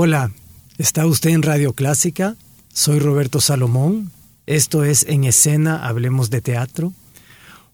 Hola, 0.00 0.30
¿está 0.78 1.06
usted 1.06 1.30
en 1.30 1.42
Radio 1.42 1.72
Clásica? 1.72 2.36
Soy 2.72 3.00
Roberto 3.00 3.40
Salomón. 3.40 4.12
Esto 4.46 4.84
es 4.84 5.04
En 5.08 5.24
Escena, 5.24 5.88
Hablemos 5.88 6.30
de 6.30 6.40
Teatro. 6.40 6.92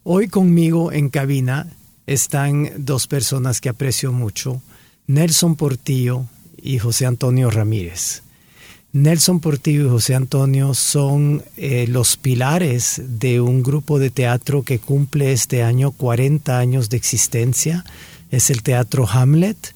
Hoy 0.01 0.27
conmigo 0.27 0.91
en 0.91 1.09
cabina 1.09 1.67
están 2.07 2.71
dos 2.77 3.05
personas 3.05 3.61
que 3.61 3.69
aprecio 3.69 4.11
mucho, 4.11 4.63
Nelson 5.05 5.55
Portillo 5.55 6.25
y 6.57 6.79
José 6.79 7.05
Antonio 7.05 7.51
Ramírez. 7.51 8.23
Nelson 8.91 9.39
Portillo 9.39 9.85
y 9.85 9.89
José 9.89 10.15
Antonio 10.15 10.73
son 10.73 11.43
eh, 11.57 11.85
los 11.87 12.17
pilares 12.17 13.03
de 13.05 13.39
un 13.39 13.61
grupo 13.61 13.99
de 13.99 14.09
teatro 14.09 14.63
que 14.63 14.79
cumple 14.79 15.31
este 15.31 15.61
año 15.61 15.91
40 15.91 16.57
años 16.57 16.89
de 16.89 16.97
existencia. 16.97 17.85
Es 18.31 18.49
el 18.49 18.63
Teatro 18.63 19.07
Hamlet 19.07 19.74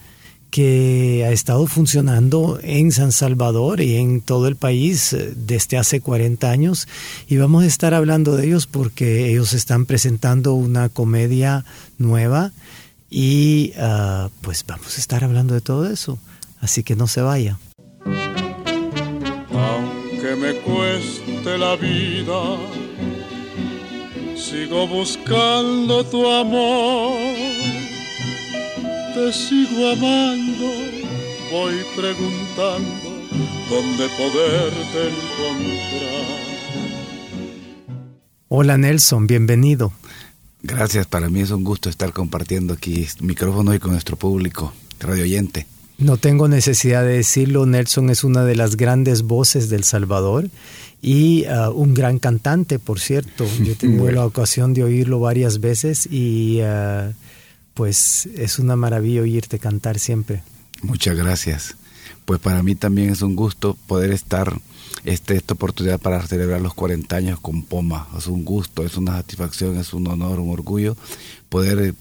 que 0.49 1.25
ha 1.27 1.31
estado 1.31 1.67
funcionando 1.67 2.59
en 2.63 2.91
San 2.91 3.11
Salvador 3.11 3.81
y 3.81 3.97
en 3.97 4.21
todo 4.21 4.47
el 4.47 4.55
país 4.55 5.13
eh, 5.13 5.33
desde 5.35 5.77
hace 5.77 6.01
40 6.01 6.49
años. 6.49 6.87
Y 7.27 7.37
vamos 7.37 7.63
a 7.63 7.67
estar 7.67 7.93
hablando 7.93 8.35
de 8.35 8.47
ellos 8.47 8.67
porque 8.67 9.29
ellos 9.29 9.53
están 9.53 9.85
presentando 9.85 10.53
una 10.53 10.89
comedia 10.89 11.65
nueva 11.97 12.51
y 13.09 13.73
ah, 13.77 14.29
pues 14.41 14.65
vamos 14.67 14.97
a 14.97 14.99
estar 14.99 15.23
hablando 15.23 15.53
de 15.53 15.61
todo 15.61 15.89
eso, 15.89 16.19
así 16.61 16.83
que 16.83 16.95
no 16.95 17.07
se 17.07 17.21
vaya. 17.21 17.57
Aunque 19.51 20.35
me 20.35 20.55
cueste 20.61 21.57
la 21.57 21.75
vida, 21.75 22.57
sigo 24.35 24.87
buscando 24.87 26.03
tu 26.05 26.27
amor 26.27 27.88
te 29.13 29.33
sigo 29.33 29.91
amando, 29.91 30.71
voy 31.51 31.75
preguntando 31.95 33.09
dónde 33.69 34.07
poderte 34.17 35.09
encontrar. 35.09 36.49
Hola 38.49 38.77
Nelson, 38.77 39.27
bienvenido. 39.27 39.93
Gracias, 40.61 41.07
para 41.07 41.29
mí 41.29 41.41
es 41.41 41.51
un 41.51 41.63
gusto 41.63 41.89
estar 41.89 42.11
compartiendo 42.13 42.73
aquí 42.73 43.07
micrófono 43.21 43.73
y 43.73 43.79
con 43.79 43.91
nuestro 43.91 44.17
público, 44.17 44.73
radio 44.99 45.23
oyente. 45.23 45.65
No 45.97 46.17
tengo 46.17 46.47
necesidad 46.47 47.03
de 47.03 47.13
decirlo, 47.13 47.65
Nelson 47.65 48.09
es 48.09 48.23
una 48.23 48.45
de 48.45 48.55
las 48.55 48.77
grandes 48.77 49.23
voces 49.23 49.69
del 49.69 49.83
Salvador 49.83 50.49
y 51.01 51.45
uh, 51.47 51.71
un 51.71 51.93
gran 51.93 52.19
cantante, 52.19 52.79
por 52.79 52.99
cierto. 52.99 53.45
Yo 53.63 53.73
he 53.73 53.75
tenido 53.75 54.09
la 54.11 54.25
ocasión 54.25 54.73
de 54.73 54.83
oírlo 54.83 55.19
varias 55.19 55.59
veces 55.59 56.07
y 56.09 56.61
uh, 56.61 57.13
pues 57.73 58.27
es 58.35 58.59
una 58.59 58.75
maravilla 58.75 59.21
oírte 59.21 59.59
cantar 59.59 59.99
siempre. 59.99 60.43
Muchas 60.81 61.15
gracias. 61.15 61.75
Pues 62.25 62.39
para 62.39 62.61
mí 62.63 62.75
también 62.75 63.09
es 63.09 63.21
un 63.21 63.35
gusto 63.35 63.75
poder 63.87 64.11
estar 64.11 64.59
este, 65.03 65.35
esta 65.35 65.53
oportunidad 65.53 65.99
para 65.99 66.25
celebrar 66.25 66.61
los 66.61 66.73
40 66.73 67.15
años 67.15 67.39
con 67.39 67.63
Poma. 67.63 68.07
Es 68.17 68.27
un 68.27 68.45
gusto, 68.45 68.85
es 68.85 68.97
una 68.97 69.13
satisfacción, 69.13 69.77
es 69.77 69.93
un 69.93 70.07
honor, 70.07 70.39
un 70.39 70.51
orgullo 70.51 70.95
poder 71.49 71.79
eh, 71.79 71.93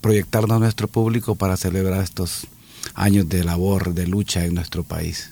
proyectarnos 0.00 0.56
a 0.56 0.60
nuestro 0.60 0.88
público 0.88 1.36
para 1.36 1.56
celebrar 1.56 2.02
estos 2.02 2.46
años 2.94 3.28
de 3.28 3.44
labor, 3.44 3.94
de 3.94 4.06
lucha 4.06 4.44
en 4.44 4.54
nuestro 4.54 4.82
país. 4.82 5.30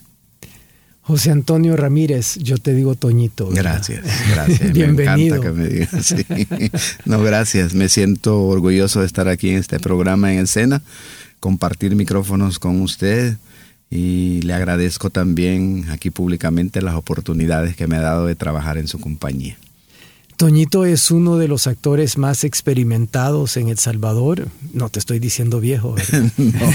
José 1.10 1.32
Antonio 1.32 1.76
Ramírez, 1.76 2.37
yo 2.37 2.56
te 2.56 2.72
digo 2.72 2.94
Toñito. 2.94 3.48
Gracias, 3.48 4.04
gracias. 4.31 4.72
Bienvenido. 4.72 5.43
Me 5.43 5.48
encanta 5.48 5.48
que 5.48 5.53
me 5.53 5.69
digas. 5.69 6.15
No, 7.04 7.21
gracias. 7.21 7.75
Me 7.75 7.88
siento 7.88 8.44
orgulloso 8.44 9.00
de 9.00 9.06
estar 9.06 9.26
aquí 9.26 9.50
en 9.50 9.56
este 9.56 9.81
programa 9.81 10.32
en 10.32 10.38
escena, 10.38 10.82
compartir 11.41 11.97
micrófonos 11.97 12.60
con 12.60 12.81
usted 12.81 13.37
y 13.91 14.41
le 14.43 14.54
agradezco 14.54 15.10
también 15.10 15.87
aquí 15.91 16.10
públicamente 16.10 16.81
las 16.81 16.94
oportunidades 16.94 17.75
que 17.75 17.88
me 17.88 17.97
ha 17.97 18.03
dado 18.03 18.27
de 18.27 18.37
trabajar 18.37 18.78
en 18.78 18.87
su 18.87 19.00
compañía. 19.00 19.59
Toñito 20.41 20.87
es 20.87 21.11
uno 21.11 21.37
de 21.37 21.49
los 21.49 21.67
actores 21.67 22.17
más 22.17 22.45
experimentados 22.45 23.59
en 23.59 23.69
El 23.69 23.78
Salvador. 23.78 24.49
No 24.73 24.89
te 24.89 24.99
estoy 24.99 25.19
diciendo 25.19 25.61
viejo. 25.61 25.97
no, 26.39 26.75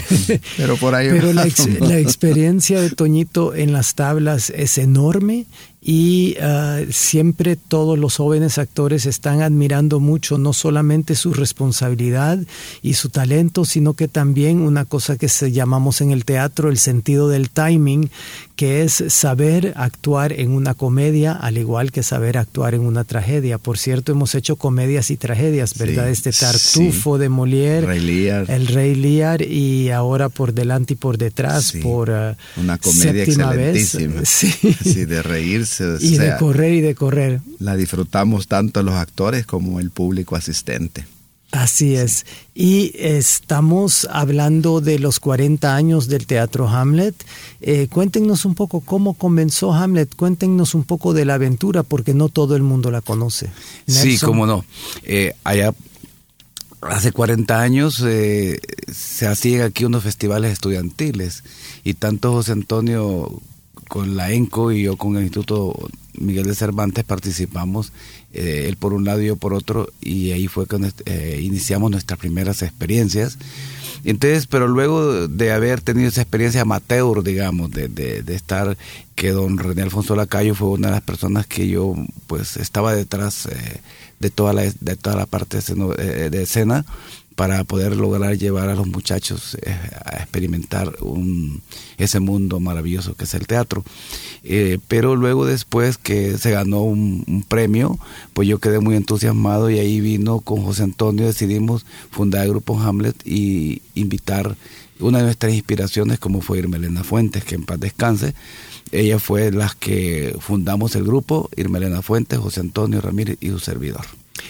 pero 0.56 0.78
por 0.78 0.94
ahí. 0.94 1.10
Pero 1.10 1.34
la, 1.34 1.48
ex, 1.48 1.68
la, 1.80 1.98
experiencia 1.98 2.80
de 2.80 2.92
Toñito 2.92 3.56
en 3.56 3.74
las 3.74 3.96
tablas 3.96 4.52
es 4.52 4.78
enorme 4.78 5.48
y 5.88 6.36
uh, 6.42 6.92
siempre 6.92 7.56
todos 7.56 8.00
los 8.00 8.16
jóvenes 8.16 8.58
actores 8.58 9.06
están 9.06 9.44
admirando 9.44 10.00
mucho 10.00 10.40
no 10.40 10.52
solamente 10.52 11.14
su 11.14 11.32
responsabilidad 11.32 12.40
y 12.82 12.96
su 12.96 13.10
talento, 13.10 13.66
sino 13.66 13.94
que 13.94 14.08
también 14.08 14.62
una 14.62 14.86
cosa 14.86 15.16
que 15.16 15.30
se 15.30 15.52
llamamos 15.52 16.02
en 16.02 16.10
el 16.10 16.26
teatro 16.26 16.70
el 16.70 16.80
sentido 16.80 17.30
del 17.30 17.52
timing, 17.52 18.10
que 18.56 18.82
es 18.82 19.04
saber 19.10 19.74
actuar 19.76 20.34
en 20.34 20.54
una 20.54 20.74
comedia 20.74 21.34
al 21.34 21.60
igual 21.60 21.92
que 21.92 22.02
saber 22.02 22.40
actuar 22.40 22.74
en 22.74 22.82
una 22.82 23.04
tragedia. 23.04 23.60
Por 23.60 23.78
cierto, 23.78 24.12
hemos 24.12 24.34
hecho 24.34 24.56
comedias 24.56 25.12
y 25.12 25.18
tragedias, 25.18 25.78
¿verdad? 25.78 26.06
Sí, 26.06 26.12
este 26.14 26.32
Tartufo 26.32 27.16
sí. 27.18 27.22
de 27.22 27.30
Molière, 27.30 27.86
Rey 27.86 28.28
el 28.48 28.68
Rey 28.68 28.96
Lear 28.96 29.44
y 29.44 29.92
ahora 29.92 30.30
por 30.30 30.54
delante 30.54 30.94
y 30.94 30.96
por 30.96 31.20
detrás 31.20 31.66
Sí, 31.66 31.80
por 31.80 32.10
uh, 32.10 32.36
una 32.60 32.80
comedia 32.80 33.24
excelentísima. 33.24 34.16
vez. 34.22 34.30
Sí. 34.36 34.52
Sí, 34.84 35.06
de 35.06 35.22
reírse. 35.22 35.75
Y 36.00 36.18
de 36.18 36.36
correr 36.38 36.74
y 36.74 36.82
de 36.82 36.96
correr. 36.96 37.42
la 37.60 37.76
disfrutamos 37.76 38.48
tanto 38.48 38.84
los 38.84 38.96
actores 38.96 39.46
como 39.46 39.80
el 39.80 39.92
público 39.92 40.36
asistente. 40.36 41.06
Así 41.52 41.96
es. 41.96 42.26
Y 42.54 42.92
estamos 42.96 44.08
hablando 44.12 44.82
de 44.82 45.00
los 45.00 45.22
40 45.22 45.74
años 45.74 46.08
del 46.08 46.28
Teatro 46.28 46.68
Hamlet. 46.68 47.16
Eh, 47.62 47.88
cuéntenos 47.90 48.44
un 48.44 48.56
poco 48.56 48.82
cómo 48.82 49.14
comenzó 49.14 49.74
Hamlet, 49.74 50.16
cuéntenos 50.16 50.76
un 50.76 50.84
poco 50.84 51.14
de 51.14 51.24
la 51.24 51.36
aventura, 51.36 51.84
porque 51.84 52.14
no 52.14 52.28
todo 52.28 52.58
el 52.58 52.64
mundo 52.64 52.92
la 52.92 53.02
conoce. 53.02 53.52
Sí, 53.88 54.18
cómo 54.20 54.46
no. 54.46 54.66
Eh, 55.04 55.34
allá 55.46 55.74
hace 56.82 57.12
40 57.12 57.62
años 57.62 58.04
eh, 58.06 58.60
se 58.92 59.26
hacían 59.26 59.62
aquí 59.62 59.86
unos 59.86 60.04
festivales 60.04 60.52
estudiantiles 60.52 61.44
y 61.84 61.94
tanto 61.94 62.32
José 62.34 62.52
Antonio 62.52 63.42
con 63.88 64.16
la 64.16 64.32
ENCO 64.32 64.72
y 64.72 64.84
yo 64.84 64.98
con 64.98 65.16
el 65.18 65.24
Instituto 65.24 65.90
Miguel 66.18 66.46
de 66.46 66.56
Cervantes 66.56 67.04
participamos, 67.04 67.92
eh, 68.34 68.66
él 68.68 68.78
por 68.78 68.94
un 68.94 69.06
lado 69.06 69.22
y 69.22 69.28
yo 69.28 69.36
por 69.36 69.54
otro, 69.54 69.90
y 70.02 70.32
ahí 70.32 70.48
fue 70.48 70.66
cuando 70.66 70.90
eh, 71.06 71.40
iniciamos 71.42 71.92
nuestras 71.92 72.20
primeras 72.20 72.62
experiencias. 72.62 73.38
Entonces, 74.04 74.46
pero 74.46 74.68
luego 74.68 75.28
de 75.28 75.52
haber 75.52 75.82
tenido 75.82 76.10
esa 76.10 76.22
experiencia 76.22 76.62
amateur, 76.62 77.24
digamos, 77.24 77.72
de, 77.72 77.88
de, 77.88 78.36
estar, 78.36 78.78
que 79.16 79.32
don 79.32 79.58
René 79.58 79.82
Alfonso 79.82 80.16
Lacayo 80.16 80.54
fue 80.54 80.70
una 80.70 80.90
de 80.90 80.94
las 80.94 81.02
personas 81.02 81.48
que 81.48 81.68
yo, 81.68 81.96
pues, 82.28 82.58
estaba 82.58 82.96
detrás 82.96 83.48
eh, 83.48 83.82
de, 84.20 84.30
toda 84.30 84.54
la, 84.54 84.62
de 84.62 84.96
toda 84.96 85.16
la 85.16 85.26
parte 85.26 85.58
de 85.58 85.96
eh, 85.98 86.30
de 86.30 86.44
escena 86.44 86.86
para 87.36 87.64
poder 87.66 87.96
lograr 87.98 88.38
llevar 88.38 88.70
a 88.70 88.76
los 88.76 88.88
muchachos 88.88 89.58
eh, 89.62 89.78
a 90.06 90.18
experimentar 90.18 90.96
un, 91.02 91.62
ese 91.98 92.20
mundo 92.20 92.60
maravilloso 92.60 93.14
que 93.16 93.26
es 93.26 93.34
el 93.34 93.46
teatro. 93.46 93.84
Eh, 94.44 94.80
pero 94.88 95.16
luego 95.16 95.46
después 95.46 95.98
que 95.98 96.38
se 96.38 96.52
ganó 96.52 96.84
un, 96.84 97.46
premio, 97.48 98.00
pues 98.34 98.48
yo 98.48 98.60
quedé 98.60 98.80
muy 98.80 98.96
entusiasmado 98.96 99.70
y 99.70 99.80
ahí 99.80 100.00
vino 100.00 100.40
con 100.40 100.64
José 100.64 100.84
Antonio, 100.84 101.26
decidimos 101.26 101.86
fundar 102.10 102.44
el 102.44 102.52
grupo 102.52 102.80
Hamlet 102.80 103.16
y 103.26 103.82
invitar 103.96 104.56
una 105.00 105.18
de 105.18 105.26
nuestras 105.26 105.54
inspiraciones 105.54 106.20
como 106.20 106.42
fue 106.42 106.60
Irmelena 106.60 107.04
Fuentes, 107.04 107.44
que 107.44 107.56
en 107.56 107.66
paz 107.66 107.80
descanse. 107.80 108.34
Ella 108.92 109.20
fue 109.20 109.52
las 109.52 109.76
que 109.76 110.36
fundamos 110.40 110.96
el 110.96 111.04
grupo, 111.04 111.50
Irmelena 111.58 112.02
Fuentes, 112.02 112.40
José 112.40 112.62
Antonio 112.62 113.02
Ramírez 113.02 113.38
y 113.42 113.50
su 113.50 113.60
servidor. 113.60 114.06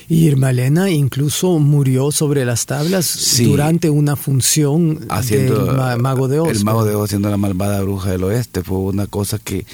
Y 0.07 0.25
Irma 0.27 0.51
Elena 0.51 0.89
incluso 0.89 1.57
murió 1.59 2.11
sobre 2.11 2.45
las 2.45 2.65
tablas 2.65 3.05
Sí. 3.05 3.45
durante 3.45 3.89
una 3.89 4.15
función 4.15 5.05
haciendo 5.09 5.65
del 5.65 5.75
ma- 5.75 5.95
Mago 5.97 6.27
de 6.27 6.39
Oz. 6.39 6.49
el 6.49 6.63
mago 6.63 6.85
de 6.85 6.95
Oz 6.95 7.05
haciendo 7.05 7.29
la 7.29 7.37
malvada 7.37 7.81
bruja 7.81 8.11
del 8.11 8.23
oeste 8.23 8.63
fue 8.63 8.77
una 8.77 9.07
cosa 9.07 9.39
que 9.39 9.65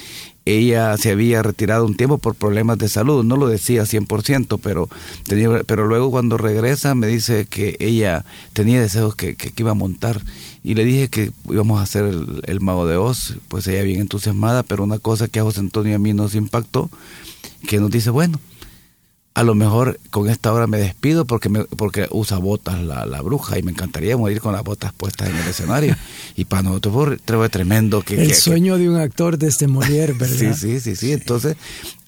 ella 0.44 0.96
se 0.96 1.12
había 1.12 1.40
retirado 1.42 1.86
un 1.86 1.94
tiempo 1.96 2.18
por 2.18 2.34
problemas 2.34 2.76
de 2.78 2.88
salud, 2.88 3.22
no 3.22 3.36
lo 3.36 3.46
decía 3.46 3.84
100%, 3.86 4.58
pero, 4.58 4.88
tenía, 5.24 5.62
pero 5.64 5.86
luego 5.86 6.10
cuando 6.10 6.36
regresa 6.36 6.96
me 6.96 7.06
dice 7.06 7.46
que 7.48 7.76
ella 7.78 8.24
tenía 8.52 8.80
deseos 8.80 9.14
que, 9.14 9.36
que, 9.36 9.52
iba 9.56 9.70
a 9.70 9.74
montar 9.74 10.20
y 10.64 10.74
le 10.74 10.84
dije 10.84 11.06
que 11.08 11.30
íbamos 11.48 11.78
a 11.78 11.84
hacer 11.84 12.12
el, 12.44 12.60
Mago 12.60 12.88
de 12.88 12.96
Oz, 12.96 13.36
pues 13.46 13.68
ella 13.68 13.82
bien 13.84 14.00
entusiasmada, 14.00 14.64
pero 14.64 14.82
una 14.82 14.98
cosa 14.98 15.28
que 15.28 15.38
a 15.38 15.44
José 15.44 15.60
Antonio 15.60 15.92
y 15.92 15.94
a 15.94 15.98
mí 16.00 16.12
nos 16.12 16.34
impactó, 16.34 16.90
que 17.68 17.78
nos 17.78 17.92
dice, 17.92 18.10
bueno, 18.10 18.40
a 19.34 19.42
lo 19.42 19.54
mejor 19.54 19.98
con 20.10 20.28
esta 20.28 20.52
hora 20.52 20.66
me 20.66 20.78
despido 20.78 21.24
porque 21.24 21.48
me, 21.48 21.64
porque 21.64 22.06
usa 22.10 22.38
botas 22.38 22.82
la, 22.82 23.06
la, 23.06 23.22
bruja 23.22 23.58
y 23.58 23.62
me 23.62 23.72
encantaría 23.72 24.16
morir 24.16 24.40
con 24.40 24.52
las 24.52 24.62
botas 24.62 24.92
puestas 24.92 25.30
en 25.30 25.36
el 25.36 25.48
escenario. 25.48 25.96
y 26.36 26.44
para 26.44 26.62
nosotros 26.62 27.18
fue 27.24 27.48
tremendo 27.48 28.02
que... 28.02 28.22
El 28.22 28.34
sueño 28.34 28.76
de 28.76 28.90
un 28.90 28.96
actor 28.96 29.38
de 29.38 29.48
este 29.48 29.68
Molière, 29.68 30.12
¿verdad? 30.18 30.36
sí, 30.36 30.54
sí, 30.54 30.80
sí, 30.80 30.96
sí. 30.96 31.12
Entonces, 31.12 31.56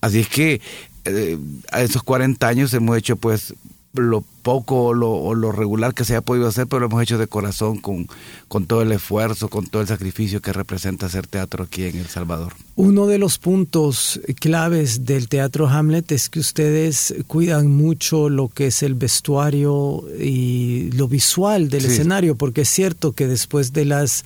así 0.00 0.20
es 0.20 0.28
que 0.28 0.60
eh, 1.06 1.38
a 1.72 1.82
esos 1.82 2.02
40 2.02 2.46
años 2.46 2.74
hemos 2.74 2.96
hecho 2.98 3.16
pues 3.16 3.54
lo 3.94 4.24
poco 4.44 4.84
o 4.84 4.94
lo, 4.94 5.34
lo, 5.34 5.50
regular 5.50 5.94
que 5.94 6.04
se 6.04 6.12
haya 6.12 6.20
podido 6.20 6.46
hacer, 6.46 6.68
pero 6.68 6.80
lo 6.80 6.86
hemos 6.86 7.02
hecho 7.02 7.18
de 7.18 7.26
corazón, 7.26 7.78
con, 7.78 8.06
con 8.46 8.66
todo 8.66 8.82
el 8.82 8.92
esfuerzo, 8.92 9.48
con 9.48 9.66
todo 9.66 9.82
el 9.82 9.88
sacrificio 9.88 10.40
que 10.40 10.52
representa 10.52 11.06
hacer 11.06 11.26
teatro 11.26 11.64
aquí 11.64 11.82
en 11.84 11.96
El 11.96 12.06
Salvador. 12.06 12.52
Uno 12.76 13.06
de 13.06 13.18
los 13.18 13.38
puntos 13.38 14.20
claves 14.38 15.04
del 15.04 15.28
Teatro 15.28 15.68
Hamlet 15.68 16.12
es 16.12 16.28
que 16.28 16.40
ustedes 16.40 17.14
cuidan 17.26 17.70
mucho 17.70 18.28
lo 18.28 18.48
que 18.48 18.66
es 18.66 18.82
el 18.82 18.94
vestuario 18.94 20.04
y 20.20 20.90
lo 20.92 21.08
visual 21.08 21.70
del 21.70 21.86
escenario, 21.86 22.36
porque 22.36 22.62
es 22.62 22.68
cierto 22.68 23.12
que 23.12 23.26
después 23.26 23.72
de 23.72 23.84
las 23.86 24.24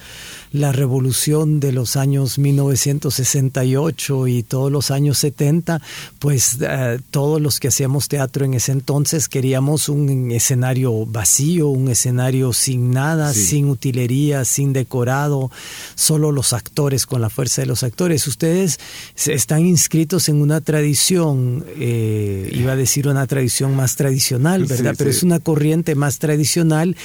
la 0.53 0.73
revolución 0.73 1.61
de 1.61 1.73
los 1.73 1.97
años 1.97 2.39
1968 2.39 4.27
y 4.29 4.43
todos 4.43 4.73
los 4.73 4.91
años 4.91 5.19
70, 5.19 5.81
pues 6.19 6.59
eh, 6.61 6.99
todos 7.11 7.41
los 7.41 7.61
que 7.61 7.69
hacíamos 7.69 8.09
teatro 8.09 8.45
en 8.45 8.55
ese 8.55 8.73
entonces 8.73 9.29
queríamos 9.29 9.89
un 9.89 10.08
un 10.09 10.31
escenario 10.31 11.07
vacío, 11.07 11.69
un 11.69 11.89
escenario 11.89 12.53
sin 12.53 12.91
nada, 12.91 13.33
sin 13.33 13.69
utilería, 13.69 14.45
sin 14.45 14.73
decorado, 14.73 15.51
solo 15.95 16.33
los 16.33 16.53
actores 16.53 17.07
con 17.07 17.21
la 17.21 17.31
fuerza 17.31 17.63
de 17.63 17.67
los 17.67 17.83
actores. 17.83 18.27
Ustedes 18.27 18.79
están 19.27 19.67
inscritos 19.67 20.29
en 20.29 20.41
una 20.41 20.61
tradición, 20.61 21.65
eh, 21.79 22.51
iba 22.53 22.73
a 22.73 22.77
decir 22.77 23.09
una 23.09 23.27
tradición 23.27 23.75
más 23.75 23.97
tradicional, 23.97 24.65
¿verdad? 24.65 24.95
Pero 24.97 25.11
es 25.11 25.23
una 25.23 25.39
corriente 25.41 25.95
más 25.95 26.19
tradicional 26.19 26.97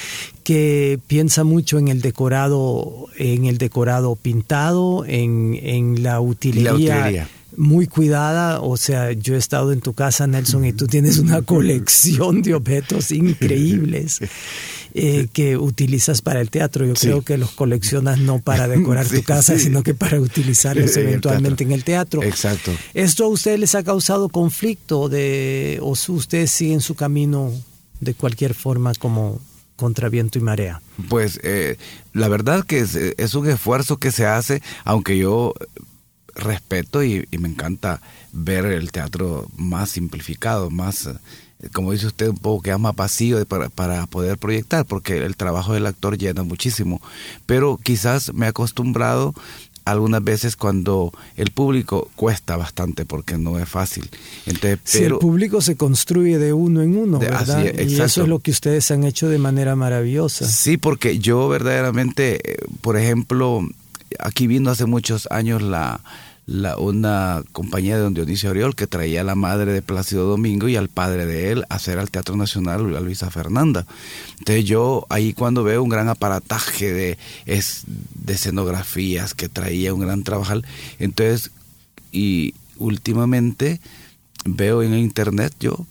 que 0.42 0.98
piensa 1.06 1.44
mucho 1.44 1.78
en 1.78 1.88
el 1.88 2.00
decorado, 2.00 3.06
en 3.16 3.44
el 3.44 3.58
decorado 3.58 4.16
pintado, 4.16 5.04
en, 5.06 5.58
en 5.62 6.02
la 6.02 6.20
utilería 6.20 7.28
muy 7.56 7.86
cuidada, 7.86 8.60
o 8.60 8.76
sea, 8.76 9.12
yo 9.12 9.34
he 9.34 9.38
estado 9.38 9.72
en 9.72 9.80
tu 9.80 9.94
casa, 9.94 10.26
Nelson, 10.26 10.64
y 10.64 10.72
tú 10.72 10.86
tienes 10.86 11.18
una 11.18 11.42
colección 11.42 12.42
de 12.42 12.54
objetos 12.54 13.10
increíbles 13.12 14.20
eh, 14.94 15.28
que 15.32 15.56
utilizas 15.56 16.22
para 16.22 16.40
el 16.40 16.50
teatro. 16.50 16.86
Yo 16.86 16.94
creo 16.94 17.22
que 17.22 17.38
los 17.38 17.50
coleccionas 17.52 18.18
no 18.18 18.40
para 18.40 18.68
decorar 18.68 19.06
tu 19.08 19.22
casa, 19.22 19.58
sino 19.58 19.82
que 19.82 19.94
para 19.94 20.20
utilizarlos 20.20 20.96
eventualmente 20.96 21.64
en 21.64 21.72
el 21.72 21.84
teatro. 21.84 22.22
Exacto. 22.22 22.72
¿Esto 22.94 23.24
a 23.24 23.28
ustedes 23.28 23.58
les 23.58 23.74
ha 23.74 23.82
causado 23.82 24.28
conflicto 24.28 25.08
de, 25.08 25.78
o 25.80 25.90
ustedes 26.08 26.50
siguen 26.50 26.80
su 26.80 26.94
camino 26.94 27.52
de 28.00 28.14
cualquier 28.14 28.54
forma 28.54 28.92
como 28.94 29.40
contra 29.76 30.08
viento 30.08 30.38
y 30.38 30.42
marea? 30.42 30.80
Pues 31.08 31.40
eh, 31.42 31.76
la 32.12 32.28
verdad 32.28 32.64
que 32.64 32.80
es, 32.80 32.94
es 32.94 33.34
un 33.34 33.48
esfuerzo 33.48 33.98
que 33.98 34.12
se 34.12 34.26
hace, 34.26 34.62
aunque 34.84 35.18
yo 35.18 35.54
respeto 36.34 37.02
y, 37.02 37.26
me 37.38 37.48
encanta 37.48 38.00
ver 38.32 38.66
el 38.66 38.92
teatro 38.92 39.48
más 39.56 39.90
simplificado, 39.90 40.70
más, 40.70 41.06
eh, 41.06 41.68
como 41.72 41.92
dice 41.92 42.06
usted, 42.06 42.28
un 42.28 42.38
poco 42.38 42.62
que 42.62 42.76
más 42.76 42.94
vacío 42.94 43.44
para, 43.46 43.68
para, 43.68 44.06
poder 44.06 44.38
proyectar, 44.38 44.84
porque 44.84 45.18
el 45.18 45.36
trabajo 45.36 45.74
del 45.74 45.86
actor 45.86 46.18
llena 46.18 46.42
muchísimo. 46.42 47.00
Pero 47.46 47.78
quizás 47.82 48.32
me 48.34 48.46
he 48.46 48.48
acostumbrado 48.48 49.34
algunas 49.84 50.24
veces 50.24 50.56
cuando 50.56 51.12
el 51.36 51.50
público 51.50 52.10
cuesta 52.16 52.56
bastante 52.56 53.04
porque 53.04 53.36
no 53.36 53.58
es 53.58 53.68
fácil. 53.68 54.08
Entonces, 54.46 54.80
si 54.84 55.04
el 55.04 55.18
público 55.18 55.60
se 55.60 55.76
construye 55.76 56.38
de 56.38 56.52
uno 56.52 56.82
en 56.82 56.96
uno, 56.96 57.18
¿verdad? 57.18 57.64
y 57.64 58.00
eso 58.00 58.22
es 58.22 58.28
lo 58.28 58.38
que 58.38 58.50
ustedes 58.50 58.90
han 58.90 59.04
hecho 59.04 59.28
de 59.28 59.38
manera 59.38 59.76
maravillosa. 59.76 60.46
Sí, 60.46 60.76
porque 60.76 61.18
yo 61.18 61.48
verdaderamente, 61.48 62.52
eh, 62.52 62.56
por 62.80 62.96
ejemplo, 62.96 63.66
aquí 64.18 64.46
vino 64.46 64.70
hace 64.70 64.86
muchos 64.86 65.28
años 65.30 65.62
la, 65.62 66.00
la, 66.46 66.76
una 66.76 67.42
compañía 67.52 67.96
de 67.96 68.02
don 68.02 68.14
Dionisio 68.14 68.50
Oriol 68.50 68.74
que 68.74 68.86
traía 68.86 69.22
a 69.22 69.24
la 69.24 69.34
madre 69.34 69.72
de 69.72 69.82
Plácido 69.82 70.26
Domingo 70.26 70.68
y 70.68 70.76
al 70.76 70.88
padre 70.88 71.26
de 71.26 71.52
él 71.52 71.64
a 71.68 71.76
hacer 71.76 71.98
al 71.98 72.10
Teatro 72.10 72.36
Nacional, 72.36 72.94
a 72.94 73.00
Luisa 73.00 73.30
Fernanda. 73.30 73.86
Entonces 74.38 74.64
yo 74.64 75.06
ahí 75.08 75.32
cuando 75.32 75.64
veo 75.64 75.82
un 75.82 75.88
gran 75.88 76.08
aparataje 76.08 76.92
de, 76.92 77.18
es, 77.46 77.84
de 77.86 78.34
escenografías 78.34 79.34
que 79.34 79.48
traía 79.48 79.94
un 79.94 80.00
gran 80.00 80.22
trabajo, 80.22 80.54
entonces, 80.98 81.50
y 82.12 82.54
últimamente 82.78 83.80
veo 84.44 84.82
en 84.82 84.94
internet 84.94 85.54
yo 85.58 85.86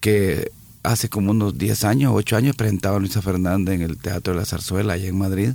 que 0.00 0.50
hace 0.82 1.08
como 1.08 1.32
unos 1.32 1.58
10 1.58 1.84
años, 1.84 2.12
8 2.14 2.36
años 2.36 2.56
presentaba 2.56 2.96
a 2.96 3.00
Luisa 3.00 3.20
Fernanda 3.20 3.74
en 3.74 3.82
el 3.82 3.98
Teatro 3.98 4.32
de 4.32 4.40
la 4.40 4.46
Zarzuela 4.46 4.94
allá 4.94 5.08
en 5.08 5.18
Madrid 5.18 5.50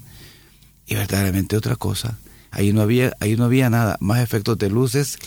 y 0.88 0.96
verdaderamente 0.96 1.58
otra 1.58 1.76
cosa. 1.76 2.18
Ahí 2.52 2.72
no 2.72 2.82
había, 2.82 3.14
ahí 3.20 3.36
no 3.36 3.46
había 3.46 3.70
nada, 3.70 3.98
más 4.00 4.22
efectos 4.22 4.58
de 4.60 4.70
luces, 4.70 5.18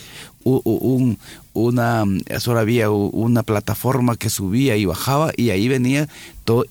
un, 0.43 1.19
una, 1.57 2.03
solo 2.39 2.59
había 2.59 2.89
una 2.89 3.43
plataforma 3.43 4.15
que 4.15 4.29
subía 4.29 4.77
y 4.77 4.85
bajaba 4.85 5.31
y 5.35 5.49
ahí 5.49 5.67
venía 5.67 6.07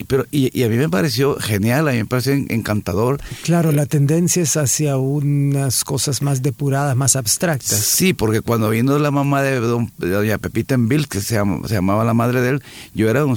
pero 0.06 0.24
y, 0.30 0.62
a 0.62 0.68
mí 0.68 0.76
me 0.76 0.88
pareció 0.88 1.36
genial, 1.36 1.88
a 1.88 1.92
mí 1.92 1.98
me 1.98 2.06
pareció 2.06 2.32
encantador. 2.32 3.20
Claro, 3.42 3.72
la 3.72 3.84
tendencia 3.84 4.42
es 4.42 4.56
hacia 4.56 4.96
unas 4.96 5.84
cosas 5.84 6.22
más 6.22 6.42
depuradas, 6.42 6.96
más 6.96 7.14
abstractas. 7.14 7.78
Sí, 7.78 8.14
porque 8.14 8.40
cuando 8.40 8.70
vino 8.70 8.98
la 8.98 9.10
mamá 9.10 9.42
de, 9.42 9.60
doña 9.60 10.38
Pepita 10.38 10.74
en 10.74 10.88
Bill, 10.88 11.08
que 11.08 11.20
se, 11.20 11.36
se, 11.66 11.74
llamaba 11.74 12.04
la 12.04 12.14
madre 12.14 12.40
de 12.40 12.50
él, 12.50 12.62
yo 12.94 13.10
era 13.10 13.26
un, 13.26 13.36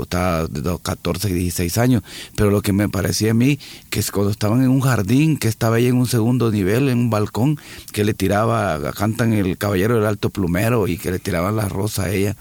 estaba 0.00 0.46
de 0.46 0.78
14, 0.80 1.32
16 1.32 1.78
años, 1.78 2.02
pero 2.36 2.50
lo 2.50 2.62
que 2.62 2.72
me 2.72 2.88
parecía 2.88 3.32
a 3.32 3.34
mí, 3.34 3.58
que 3.90 3.98
es 3.98 4.12
cuando 4.12 4.30
estaban 4.30 4.62
en 4.62 4.68
un 4.68 4.80
jardín, 4.80 5.36
que 5.36 5.48
estaba 5.48 5.76
ahí 5.76 5.86
en 5.86 5.96
un 5.96 6.06
segundo 6.06 6.52
nivel, 6.52 6.88
en 6.90 6.98
un 6.98 7.10
balcón, 7.10 7.58
que 7.92 8.04
le 8.04 8.14
tiraba, 8.14 8.92
cantan 8.92 9.32
el 9.32 9.58
caballero 9.58 9.96
del 9.96 10.06
alto 10.06 10.30
plumero 10.30 10.81
y 10.86 10.98
que 10.98 11.10
le 11.10 11.18
tiraban 11.18 11.56
la 11.56 11.68
rosa 11.68 12.04
a 12.04 12.10
ella, 12.10 12.36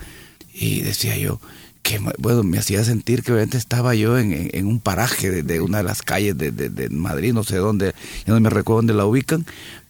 y 0.54 0.82
decía 0.82 1.18
yo, 1.18 1.40
que 1.82 2.00
bueno, 2.20 2.44
me 2.44 2.58
hacía 2.58 2.84
sentir 2.84 3.24
que 3.24 3.32
obviamente 3.32 3.58
estaba 3.58 3.96
yo 3.96 4.18
en, 4.18 4.66
un 4.66 4.80
paraje 4.80 5.44
de, 5.44 5.62
una 5.62 5.80
de 5.80 5.84
las 5.84 6.02
calles 6.02 6.38
de, 6.38 6.90
Madrid, 6.92 7.34
no 7.34 7.44
sé 7.44 7.58
dónde, 7.58 7.94
ya 8.26 8.34
no 8.34 8.40
me 8.40 8.50
recuerdo 8.50 8.78
dónde 8.78 8.94
la 8.94 9.06
ubican, 9.06 9.46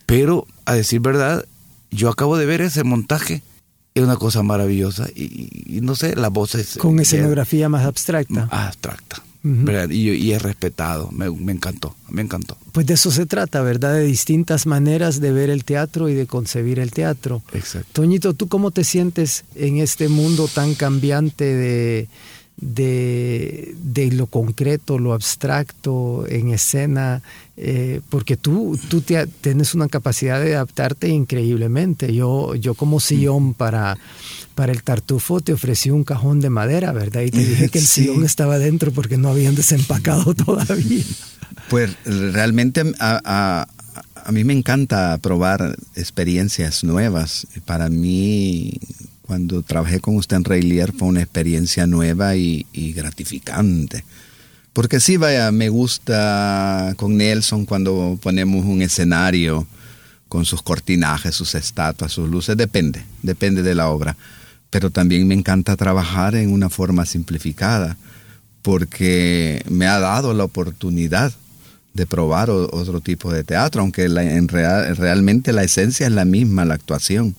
pero 0.05 0.47
a 0.65 0.73
decir 0.73 1.01
verdad, 1.01 1.45
yo 1.89 2.09
acabo 2.09 2.37
de 2.37 2.45
ver 2.45 2.61
ese 2.61 2.83
montaje, 2.83 3.43
es 3.93 4.03
una 4.03 4.15
cosa 4.15 4.41
maravillosa 4.41 5.09
y, 5.13 5.79
no 5.81 5.95
sé, 5.95 6.15
la 6.15 6.29
voz 6.29 6.55
es... 6.55 6.77
Con 6.77 6.99
escenografía 6.99 7.67
más 7.67 7.85
abstracta. 7.85 8.47
Abstracta 8.49 9.21
y, 9.43 10.31
es 10.31 10.41
respetado, 10.41 11.09
me, 11.11 11.25
encantó, 11.51 11.95
me 12.09 12.21
encantó. 12.21 12.57
Pues 12.71 12.85
de 12.85 12.93
eso 12.93 13.09
se 13.09 13.25
trata, 13.25 13.61
¿verdad? 13.61 13.95
De 13.95 14.03
distintas 14.03 14.67
maneras 14.67 15.19
de 15.19 15.31
ver 15.31 15.49
el 15.49 15.63
teatro 15.63 16.09
y 16.09 16.13
de 16.13 16.27
concebir 16.27 16.79
el 16.79 16.91
teatro. 16.91 17.41
Exacto. 17.53 17.89
Toñito, 17.93 18.33
¿tú 18.33 18.47
cómo 18.47 18.71
te 18.71 18.83
sientes 18.83 19.45
en 19.55 19.77
este 19.77 20.09
mundo 20.09 20.47
tan 20.47 20.75
cambiante 20.75 21.45
de, 21.45 22.07
de, 22.61 23.75
de 23.83 24.11
lo 24.11 24.27
concreto, 24.27 24.97
lo 24.97 25.13
abstracto, 25.13 26.25
en 26.27 26.49
escena? 26.51 27.21
Eh, 27.57 28.01
porque 28.09 28.37
tú, 28.37 28.79
tú 28.89 29.01
tienes 29.01 29.75
una 29.75 29.87
capacidad 29.87 30.41
de 30.41 30.55
adaptarte 30.55 31.09
increíblemente. 31.09 32.13
Yo, 32.13 32.55
yo 32.55 32.73
como 32.73 32.99
sillón 32.99 33.53
para 33.53 33.97
para 34.55 34.73
el 34.73 34.83
tartufo 34.83 35.41
te 35.41 35.53
ofrecí 35.53 35.89
un 35.89 36.03
cajón 36.03 36.39
de 36.39 36.49
madera, 36.49 36.91
¿verdad? 36.91 37.21
Y 37.21 37.31
te 37.31 37.39
dije 37.39 37.69
que 37.69 37.79
el 37.79 37.87
sillón 37.87 38.23
estaba 38.23 38.59
dentro 38.59 38.91
porque 38.91 39.17
no 39.17 39.29
habían 39.29 39.55
desempacado 39.55 40.33
todavía. 40.35 41.03
Pues 41.69 41.95
realmente 42.05 42.83
a, 42.99 43.67
mí 44.31 44.43
me 44.43 44.53
encanta 44.53 45.17
probar 45.17 45.77
experiencias 45.95 46.83
nuevas. 46.83 47.47
Para 47.65 47.89
mí, 47.89 48.73
cuando 49.31 49.61
trabajé 49.61 50.01
con 50.01 50.17
usted 50.17 50.35
en 50.35 50.43
Raylier 50.43 50.91
fue 50.91 51.07
una 51.07 51.21
experiencia 51.21 51.87
nueva 51.87 52.35
y, 52.35 52.65
y 52.73 52.91
gratificante. 52.91 54.03
Porque 54.73 54.99
sí, 54.99 55.15
vaya, 55.15 55.49
me 55.53 55.69
gusta 55.69 56.93
con 56.97 57.15
Nelson 57.15 57.65
cuando 57.65 58.19
ponemos 58.21 58.65
un 58.65 58.81
escenario 58.81 59.65
con 60.27 60.43
sus 60.43 60.61
cortinajes, 60.61 61.33
sus 61.33 61.55
estatuas, 61.55 62.11
sus 62.11 62.29
luces, 62.29 62.57
depende, 62.57 63.05
depende 63.23 63.63
de 63.63 63.73
la 63.73 63.87
obra 63.87 64.17
pero 64.71 64.89
también 64.89 65.27
me 65.27 65.35
encanta 65.35 65.75
trabajar 65.75 66.33
en 66.33 66.51
una 66.51 66.69
forma 66.69 67.05
simplificada, 67.05 67.97
porque 68.63 69.63
me 69.69 69.85
ha 69.85 69.99
dado 69.99 70.33
la 70.33 70.45
oportunidad 70.45 71.31
de 71.93 72.05
probar 72.05 72.49
otro 72.49 73.01
tipo 73.01 73.31
de 73.31 73.43
teatro, 73.43 73.81
aunque 73.81 74.05
en 74.05 74.47
real, 74.47 74.95
realmente 74.95 75.51
la 75.51 75.63
esencia 75.63 76.07
es 76.07 76.13
la 76.13 76.25
misma, 76.25 76.63
la 76.63 76.75
actuación. 76.75 77.35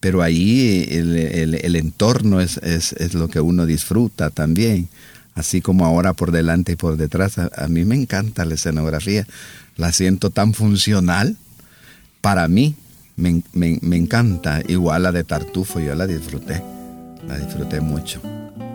Pero 0.00 0.22
ahí 0.22 0.86
el, 0.90 1.76
entorno 1.76 2.40
es, 2.40 2.58
es, 2.58 3.14
lo 3.14 3.28
que 3.28 3.40
uno 3.40 3.66
disfruta 3.66 4.30
también, 4.30 4.88
así 5.34 5.60
como 5.60 5.86
ahora 5.86 6.12
por 6.12 6.32
delante 6.32 6.72
y 6.72 6.76
por 6.76 6.96
detrás. 6.96 7.38
A, 7.38 7.68
mí 7.68 7.84
me 7.84 7.96
encanta 7.96 8.44
la 8.44 8.54
escenografía, 8.54 9.26
la 9.76 9.92
siento 9.92 10.30
tan 10.30 10.54
funcional. 10.54 11.36
Para 12.20 12.46
mí 12.48 12.76
me, 13.16 13.42
me 13.52 13.96
encanta, 13.96 14.62
igual 14.68 15.04
la 15.04 15.12
de 15.12 15.24
Tartufo, 15.24 15.80
yo 15.80 15.94
la 15.94 16.06
disfruté, 16.06 16.62
la 17.26 17.38
disfruté 17.38 17.80
mucho 17.80 18.20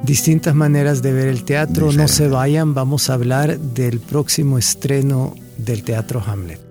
distintas 0.04 0.56
maneras 0.56 1.02
de 1.02 1.14
ver 1.14 1.28
el 1.28 1.44
teatro. 1.44 1.92
No 1.92 2.08
se 2.08 2.28
vayan, 2.28 2.74
vamos 2.74 3.10
a 3.10 3.14
hablar 3.14 3.60
del 3.60 4.00
próximo 4.00 4.58
estreno 4.58 5.36
del 5.58 5.84
Teatro 5.84 6.24
Hamlet. 6.26 6.71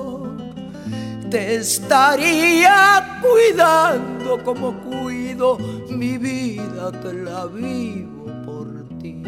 te 1.31 1.55
estaría 1.55 3.21
cuidando 3.21 4.43
como 4.43 4.73
cuido 4.81 5.57
mi 5.89 6.17
vida 6.17 6.91
que 7.01 7.13
la 7.13 7.45
vivo 7.45 8.25
por 8.45 8.67
ti. 8.99 9.23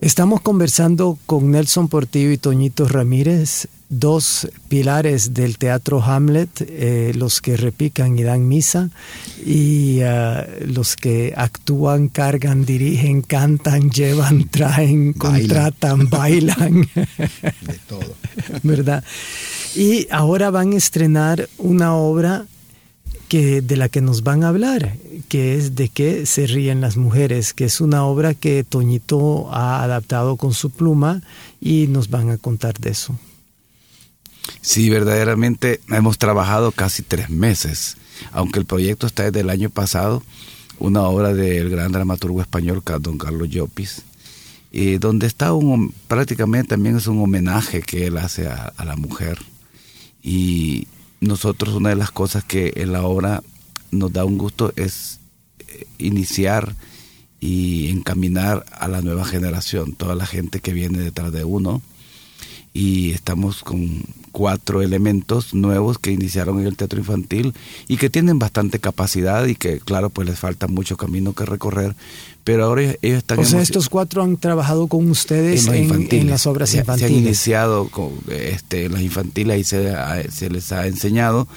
Estamos 0.00 0.40
conversando 0.40 1.18
con 1.26 1.50
Nelson 1.50 1.88
Portillo 1.88 2.30
y 2.30 2.38
Toñito 2.38 2.86
Ramírez 2.86 3.66
dos 3.90 4.48
pilares 4.68 5.34
del 5.34 5.58
teatro 5.58 6.00
Hamlet, 6.02 6.48
eh, 6.60 7.12
los 7.16 7.40
que 7.40 7.56
repican 7.56 8.16
y 8.16 8.22
dan 8.22 8.46
misa, 8.46 8.88
y 9.44 9.98
eh, 10.00 10.64
los 10.66 10.94
que 10.96 11.34
actúan, 11.36 12.08
cargan, 12.08 12.64
dirigen, 12.64 13.20
cantan, 13.20 13.90
llevan, 13.90 14.48
traen, 14.48 15.12
contratan, 15.12 16.08
bailan. 16.10 16.88
De 16.94 17.78
todo. 17.86 18.14
¿Verdad? 18.62 19.04
Y 19.74 20.06
ahora 20.10 20.50
van 20.50 20.72
a 20.72 20.76
estrenar 20.76 21.48
una 21.58 21.94
obra 21.94 22.46
que, 23.28 23.60
de 23.60 23.76
la 23.76 23.88
que 23.88 24.00
nos 24.00 24.22
van 24.22 24.44
a 24.44 24.48
hablar, 24.48 24.96
que 25.28 25.56
es 25.56 25.74
De 25.74 25.88
qué 25.88 26.26
se 26.26 26.46
ríen 26.46 26.80
las 26.80 26.96
mujeres, 26.96 27.54
que 27.54 27.64
es 27.64 27.80
una 27.80 28.04
obra 28.04 28.34
que 28.34 28.64
Toñito 28.64 29.52
ha 29.52 29.82
adaptado 29.82 30.36
con 30.36 30.54
su 30.54 30.70
pluma 30.70 31.22
y 31.60 31.86
nos 31.88 32.08
van 32.08 32.30
a 32.30 32.38
contar 32.38 32.78
de 32.78 32.90
eso. 32.90 33.18
Sí, 34.60 34.90
verdaderamente 34.90 35.80
hemos 35.88 36.18
trabajado 36.18 36.72
casi 36.72 37.02
tres 37.02 37.30
meses, 37.30 37.96
aunque 38.32 38.58
el 38.58 38.66
proyecto 38.66 39.06
está 39.06 39.24
desde 39.24 39.40
el 39.40 39.50
año 39.50 39.70
pasado, 39.70 40.22
una 40.78 41.02
obra 41.02 41.34
del 41.34 41.70
gran 41.70 41.92
dramaturgo 41.92 42.40
español 42.40 42.82
don 43.00 43.18
Carlos 43.18 43.48
Llopis, 43.48 44.02
y 44.72 44.98
donde 44.98 45.26
está 45.26 45.52
un, 45.52 45.92
prácticamente 46.08 46.68
también 46.68 46.96
es 46.96 47.06
un 47.06 47.20
homenaje 47.20 47.82
que 47.82 48.06
él 48.06 48.18
hace 48.18 48.48
a, 48.48 48.72
la 48.84 48.96
mujer. 48.96 49.38
Y 50.22 50.86
nosotros 51.20 51.74
una 51.74 51.90
de 51.90 51.96
las 51.96 52.10
cosas 52.10 52.44
que 52.44 52.72
en 52.76 52.92
la 52.92 53.02
obra 53.02 53.42
nos 53.90 54.12
da 54.12 54.24
un 54.24 54.38
gusto 54.38 54.72
es 54.76 55.20
eh, 55.58 55.86
iniciar 55.98 56.76
y 57.40 57.88
encaminar 57.88 58.64
a 58.72 58.86
la 58.86 59.02
nueva 59.02 59.24
generación, 59.24 59.94
toda 59.94 60.14
la 60.14 60.26
gente 60.26 60.60
que 60.60 60.72
viene 60.72 60.98
detrás 60.98 61.32
de 61.32 61.44
uno. 61.44 61.82
Y 62.72 63.10
estamos 63.10 63.62
con 63.62 64.04
cuatro 64.32 64.82
elementos 64.82 65.54
nuevos 65.54 65.98
que 65.98 66.12
iniciaron 66.12 66.60
en 66.60 66.66
el 66.66 66.76
teatro 66.76 66.98
infantil 66.98 67.54
y 67.88 67.96
que 67.96 68.10
tienen 68.10 68.38
bastante 68.38 68.78
capacidad 68.78 69.46
y 69.46 69.54
que 69.54 69.80
claro 69.80 70.10
pues 70.10 70.28
les 70.28 70.38
falta 70.38 70.68
mucho 70.68 70.96
camino 70.96 71.32
que 71.32 71.44
recorrer 71.44 71.96
pero 72.44 72.64
ahora 72.64 72.82
ellos 73.02 73.18
están 73.18 73.40
o 73.40 73.44
sea 73.44 73.60
estos 73.60 73.88
cuatro 73.88 74.22
han 74.22 74.36
trabajado 74.36 74.86
con 74.86 75.10
ustedes 75.10 75.66
en, 75.66 76.30
las 76.30 76.46
obras 76.46 76.74
infantiles 76.74 77.00
se 77.00 77.06
han 77.06 77.24
iniciado 77.24 77.88
con 77.88 78.12
este 78.28 78.88
las 78.88 79.02
infantiles 79.02 79.60
y 79.60 79.64
se, 79.64 79.94
se 80.30 80.48
les 80.48 80.70
ha 80.72 80.86
enseñado 80.86 81.48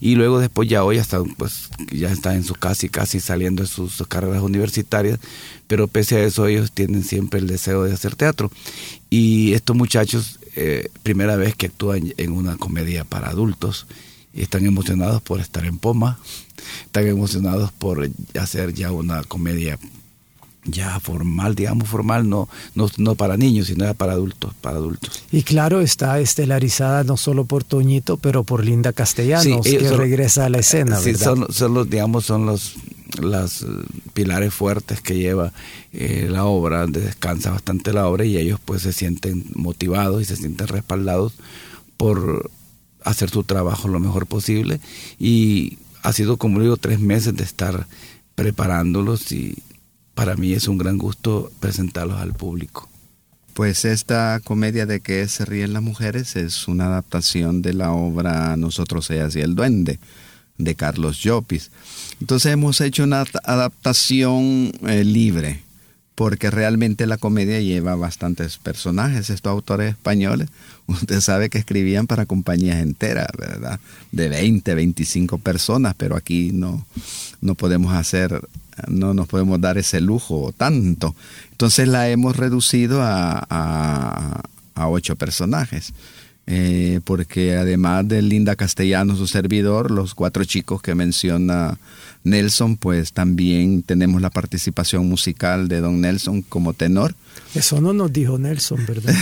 y 0.00 0.14
luego 0.14 0.40
después 0.40 0.68
ya 0.68 0.84
hoy 0.84 0.96
están 0.96 1.34
pues 1.36 1.68
ya 1.92 2.10
están 2.10 2.36
en 2.36 2.44
su 2.44 2.54
casi 2.54 2.88
casi 2.88 3.20
saliendo 3.20 3.62
de 3.62 3.68
sus 3.68 4.02
carreras 4.08 4.42
universitarias 4.42 5.18
pero 5.72 5.88
pese 5.88 6.16
a 6.16 6.24
eso 6.24 6.46
ellos 6.46 6.70
tienen 6.70 7.02
siempre 7.02 7.40
el 7.40 7.46
deseo 7.46 7.84
de 7.84 7.94
hacer 7.94 8.14
teatro. 8.14 8.50
Y 9.08 9.54
estos 9.54 9.74
muchachos 9.74 10.38
eh, 10.56 10.88
primera 11.02 11.36
vez 11.36 11.54
que 11.54 11.66
actúan 11.66 12.12
en 12.16 12.32
una 12.32 12.56
comedia 12.56 13.04
para 13.04 13.28
adultos. 13.28 13.86
Y 14.34 14.42
están 14.42 14.64
emocionados 14.64 15.20
por 15.20 15.40
estar 15.40 15.66
en 15.66 15.78
Poma, 15.78 16.18
están 16.86 17.06
emocionados 17.06 17.70
por 17.70 18.08
hacer 18.34 18.72
ya 18.72 18.90
una 18.90 19.22
comedia 19.24 19.78
ya 20.64 21.00
formal, 21.00 21.54
digamos 21.54 21.88
formal, 21.88 22.28
no, 22.28 22.48
no, 22.74 22.88
no 22.96 23.14
para 23.14 23.36
niños, 23.36 23.66
sino 23.66 23.92
para 23.94 24.12
adultos, 24.12 24.54
para 24.60 24.76
adultos. 24.76 25.24
Y 25.32 25.42
claro, 25.42 25.80
está 25.80 26.20
estelarizada 26.20 27.02
no 27.04 27.16
solo 27.16 27.44
por 27.44 27.64
Toñito, 27.64 28.16
pero 28.16 28.44
por 28.44 28.64
Linda 28.64 28.92
Castellanos, 28.92 29.66
que 29.66 29.90
regresa 29.90 30.46
a 30.46 30.48
la 30.48 30.58
escena. 30.58 30.98
Sí, 30.98 31.14
son, 31.14 31.52
son, 31.52 31.74
los, 31.74 31.90
digamos, 31.90 32.24
son 32.24 32.46
los 32.46 32.76
las 33.20 33.64
pilares 34.14 34.54
fuertes 34.54 35.00
que 35.00 35.16
lleva 35.16 35.52
eh, 35.92 36.28
la 36.30 36.44
obra, 36.44 36.86
descansa 36.86 37.50
bastante 37.50 37.92
la 37.92 38.06
obra 38.08 38.24
y 38.24 38.36
ellos 38.36 38.60
pues 38.64 38.82
se 38.82 38.92
sienten 38.92 39.44
motivados 39.54 40.22
y 40.22 40.24
se 40.24 40.36
sienten 40.36 40.68
respaldados 40.68 41.34
por 41.96 42.50
hacer 43.04 43.30
su 43.30 43.44
trabajo 43.44 43.88
lo 43.88 44.00
mejor 44.00 44.26
posible 44.26 44.80
y 45.18 45.78
ha 46.02 46.12
sido 46.12 46.36
como 46.36 46.60
digo 46.60 46.76
tres 46.76 47.00
meses 47.00 47.34
de 47.36 47.44
estar 47.44 47.86
preparándolos 48.34 49.32
y 49.32 49.58
para 50.14 50.36
mí 50.36 50.52
es 50.52 50.68
un 50.68 50.78
gran 50.78 50.98
gusto 50.98 51.50
presentarlos 51.60 52.20
al 52.20 52.34
público. 52.34 52.88
Pues 53.54 53.84
esta 53.84 54.40
comedia 54.42 54.86
de 54.86 55.00
que 55.00 55.28
se 55.28 55.44
ríen 55.44 55.74
las 55.74 55.82
mujeres 55.82 56.36
es 56.36 56.68
una 56.68 56.86
adaptación 56.86 57.60
de 57.60 57.74
la 57.74 57.92
obra 57.92 58.56
Nosotros 58.56 59.10
ellas 59.10 59.36
y 59.36 59.40
el 59.40 59.54
duende 59.54 59.98
de 60.58 60.74
Carlos 60.74 61.18
Llopis. 61.18 61.70
Entonces 62.20 62.52
hemos 62.52 62.80
hecho 62.80 63.04
una 63.04 63.24
adaptación 63.44 64.72
eh, 64.86 65.04
libre 65.04 65.62
porque 66.14 66.50
realmente 66.50 67.06
la 67.06 67.16
comedia 67.16 67.60
lleva 67.60 67.96
bastantes 67.96 68.58
personajes. 68.58 69.30
Estos 69.30 69.50
autores 69.50 69.90
españoles, 69.90 70.48
usted 70.86 71.20
sabe 71.20 71.50
que 71.50 71.58
escribían 71.58 72.06
para 72.06 72.26
compañías 72.26 72.80
enteras, 72.80 73.28
¿verdad? 73.36 73.80
De 74.12 74.28
20, 74.28 74.74
25 74.74 75.38
personas, 75.38 75.94
pero 75.96 76.16
aquí 76.16 76.50
no, 76.52 76.86
no 77.40 77.54
podemos 77.54 77.94
hacer 77.94 78.40
no 78.88 79.14
nos 79.14 79.28
podemos 79.28 79.60
dar 79.60 79.78
ese 79.78 80.00
lujo 80.00 80.52
tanto. 80.56 81.14
Entonces 81.50 81.88
la 81.88 82.08
hemos 82.08 82.36
reducido 82.36 83.02
a, 83.02 83.46
a, 84.74 84.88
ocho 84.88 85.14
personajes. 85.16 85.92
Eh, 86.46 87.00
porque 87.04 87.56
además 87.56 88.08
de 88.08 88.20
Linda 88.20 88.56
Castellano, 88.56 89.16
su 89.16 89.26
servidor, 89.26 89.90
los 89.90 90.14
cuatro 90.14 90.44
chicos 90.44 90.82
que 90.82 90.94
menciona 90.94 91.78
Nelson, 92.24 92.76
pues 92.76 93.12
también 93.12 93.82
tenemos 93.82 94.20
la 94.20 94.30
participación 94.30 95.08
musical 95.08 95.68
de 95.68 95.80
don 95.80 96.00
Nelson 96.00 96.42
como 96.42 96.72
tenor. 96.72 97.14
Eso 97.54 97.82
no 97.82 97.92
nos 97.92 98.10
dijo 98.10 98.38
Nelson, 98.38 98.86
¿verdad? 98.86 99.14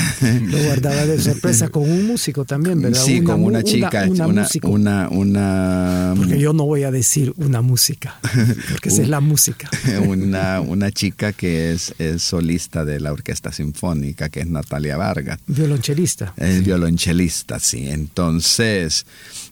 Lo 0.42 0.62
guardaba 0.62 1.04
de 1.04 1.20
sorpresa 1.20 1.68
con 1.68 1.82
un 1.82 2.06
músico 2.06 2.44
también, 2.44 2.80
¿verdad? 2.80 3.02
Sí, 3.02 3.22
con 3.22 3.42
una 3.42 3.64
chica, 3.64 4.06
una, 4.08 4.28
una, 4.68 5.08
una, 5.08 6.14
Porque 6.16 6.38
yo 6.38 6.52
no 6.52 6.64
voy 6.64 6.84
a 6.84 6.92
decir 6.92 7.32
una 7.38 7.60
música, 7.60 8.20
porque 8.70 8.88
esa 8.88 9.02
es 9.02 9.08
la 9.08 9.20
música. 9.20 9.68
una, 10.06 10.60
una 10.60 10.92
chica 10.92 11.32
que 11.32 11.72
es, 11.72 11.92
solista 12.18 12.84
de 12.84 13.00
la 13.00 13.12
Orquesta 13.12 13.50
Sinfónica, 13.50 14.28
que 14.28 14.40
es 14.40 14.46
Natalia 14.46 14.96
Vargas. 14.96 15.40
Violonchelista. 15.48 16.32
Es 16.36 16.62
violonchelista, 16.64 17.58
sí. 17.58 17.88
Entonces, 17.88 19.06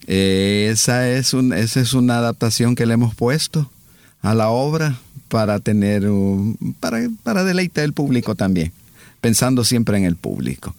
eh, 0.06 0.68
esa, 0.72 1.10
es 1.10 1.34
un, 1.34 1.52
esa 1.52 1.80
es 1.80 1.94
una 1.94 2.18
adaptación 2.18 2.76
que 2.76 2.86
le 2.86 2.94
hemos 2.94 3.16
puesto 3.16 3.72
a 4.22 4.34
la 4.34 4.50
obra 4.50 4.98
para 5.28 5.60
tener 5.60 6.08
para, 6.80 7.08
para 7.22 7.44
deleitar 7.44 7.84
el 7.84 7.92
público 7.92 8.34
también, 8.34 8.72
pensando 9.20 9.64
siempre 9.64 9.98
en 9.98 10.04
el 10.04 10.16
público. 10.16 10.74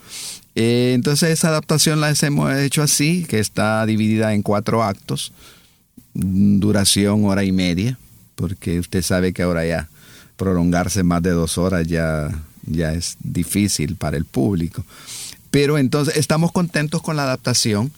Eh, 0.56 0.94
entonces 0.94 1.30
esa 1.30 1.50
adaptación 1.50 2.02
la 2.02 2.14
hemos 2.22 2.54
hecho 2.56 2.82
así, 2.82 3.26
que 3.30 3.40
está 3.40 3.86
dividida 3.86 4.34
en 4.34 4.42
cuatro 4.42 4.84
actos, 4.84 5.32
duración 6.14 7.26
hora 7.26 7.44
y 7.44 7.52
media, 7.52 7.98
porque 8.36 8.80
usted 8.80 9.02
sabe 9.02 9.32
que 9.32 9.44
ahora 9.44 9.66
ya 9.66 9.90
prolongarse 10.36 11.04
más 11.04 11.22
de 11.22 11.32
dos 11.32 11.58
horas 11.58 11.88
ya 11.88 12.30
ya 12.66 12.94
es 12.94 13.18
difícil 13.24 13.96
para 13.96 14.18
el 14.18 14.26
público. 14.26 14.86
Pero 15.52 15.78
entonces 15.78 16.18
estamos 16.18 16.52
contentos 16.52 17.02
con 17.02 17.16
la 17.16 17.24
adaptación 17.24 17.92